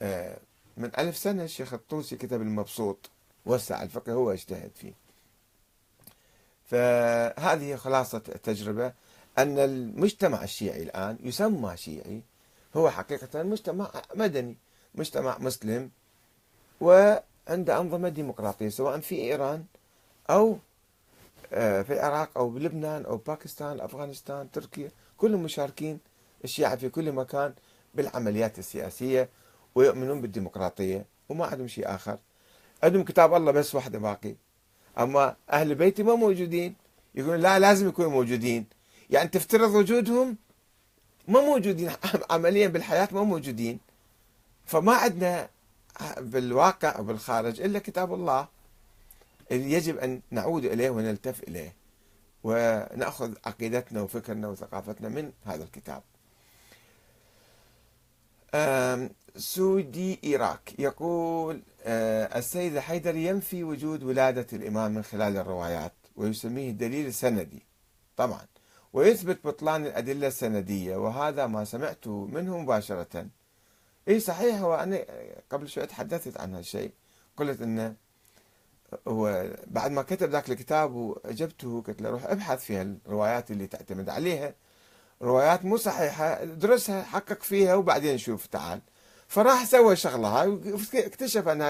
آه، 0.01 0.39
من 0.77 0.91
ألف 0.99 1.17
سنة 1.17 1.45
الشيخ 1.45 1.73
الطوسي 1.73 2.17
كتب 2.17 2.43
المبسوط. 2.43 3.11
وسع 3.47 3.83
الفقه 3.83 4.13
هو 4.13 4.33
اجتهد 4.33 4.71
فيه. 4.75 4.93
فهذه 6.65 7.77
خلاصة 7.77 8.23
التجربة 8.29 8.93
أن 9.39 9.59
المجتمع 9.59 10.45
الشيعي 10.45 10.83
الآن 10.83 11.19
يسمى 11.23 11.77
شيعي 11.77 12.23
هو 12.77 12.91
حقيقة 12.91 13.43
مجتمع 13.43 13.91
مدني 14.15 14.57
مجتمع 14.95 15.39
مسلم 15.39 15.91
وعنده 16.81 17.81
أنظمة 17.81 18.09
ديمقراطية 18.09 18.69
سواء 18.69 19.01
في 19.01 19.15
إيران 19.15 19.65
أو 20.31 20.59
آه، 21.53 21.83
في 21.83 21.93
العراق 21.93 22.39
أو 22.39 22.51
بلبنان 22.51 23.05
أو 23.05 23.17
باكستان 23.17 23.81
أفغانستان 23.81 24.51
تركيا 24.51 24.91
كلهم 25.17 25.43
مشاركين 25.43 25.99
الشيعة 26.45 26.77
في 26.77 26.89
كل 26.89 27.13
مكان 27.13 27.55
بالعمليات 27.95 28.59
السياسية 28.59 29.29
ويؤمنون 29.75 30.21
بالديمقراطية 30.21 31.05
وما 31.29 31.47
عندهم 31.47 31.69
شيء 31.69 31.95
آخر. 31.95 32.19
عندهم 32.83 33.05
كتاب 33.05 33.35
الله 33.35 33.53
بس 33.53 33.75
واحدة 33.75 33.99
باقي. 33.99 34.35
أما 34.99 35.37
أهل 35.51 35.75
بيتي 35.75 36.03
ما 36.03 36.15
موجودين. 36.15 36.75
يقولون 37.15 37.41
لا 37.41 37.59
لازم 37.59 37.89
يكونوا 37.89 38.11
موجودين. 38.11 38.67
يعني 39.11 39.29
تفترض 39.29 39.75
وجودهم 39.75 40.37
ما 41.29 41.41
موجودين. 41.41 41.91
عمليا 42.31 42.69
بالحياة 42.69 43.09
ما 43.13 43.23
موجودين. 43.23 43.79
فما 44.67 44.95
عندنا 44.95 45.49
بالواقع 46.19 47.01
وبالخارج 47.01 47.61
إلا 47.61 47.79
كتاب 47.79 48.15
الله. 48.15 48.49
اللي 49.51 49.73
يجب 49.73 49.99
أن 49.99 50.21
نعود 50.31 50.65
إليه 50.65 50.91
ونلتف 50.91 51.43
إليه. 51.43 51.75
ونأخذ 52.45 53.35
عقيدتنا 53.47 54.03
وفكرنا 54.03 54.49
وثقافتنا 54.49 55.09
من 55.09 55.33
هذا 55.45 55.65
الكتاب. 55.65 56.03
سودي 59.37 60.21
إيراك. 60.25 60.73
يقول 60.79 61.63
آه، 61.85 62.39
السيد 62.39 62.79
حيدر 62.79 63.17
ينفي 63.17 63.65
وجود 63.65 64.03
ولادة 64.03 64.47
الإمام 64.53 64.95
من 64.95 65.03
خلال 65.03 65.37
الروايات 65.37 65.93
ويسميه 66.17 66.71
الدليل 66.71 67.07
السندي 67.07 67.63
طبعا 68.17 68.41
ويثبت 68.93 69.39
بطلان 69.45 69.87
الأدلة 69.87 70.27
السندية 70.27 70.97
وهذا 70.97 71.47
ما 71.47 71.65
سمعته 71.65 72.27
منه 72.27 72.59
مباشرة. 72.59 73.27
اي 74.09 74.21
صحيح 74.21 74.61
هو 74.61 74.75
أنا 74.75 75.05
قبل 75.51 75.69
شوي 75.69 75.87
تحدثت 75.87 76.41
عن 76.41 76.55
هالشيء 76.55 76.93
قلت 77.37 77.63
إنه 77.63 77.95
هو 79.09 79.51
بعد 79.67 79.91
ما 79.91 80.03
كتب 80.03 80.31
ذاك 80.31 80.51
الكتاب 80.51 80.95
وأجبته 80.95 81.83
قلت 81.87 82.03
له 82.03 82.11
روح 82.11 82.25
ابحث 82.27 82.65
في 82.65 82.83
الروايات 82.83 83.51
اللي 83.51 83.67
تعتمد 83.67 84.09
عليها 84.09 84.55
روايات 85.23 85.65
مو 85.65 85.77
صحيحة 85.77 86.45
درسها 86.45 87.03
حقق 87.03 87.43
فيها 87.43 87.75
وبعدين 87.75 88.19
شوف 88.19 88.47
تعال. 88.47 88.81
فراح 89.29 89.65
سوى 89.65 89.97
شغلة 89.97 90.29
هاي 90.29 90.49
واكتشف 90.49 91.49
أنها 91.49 91.65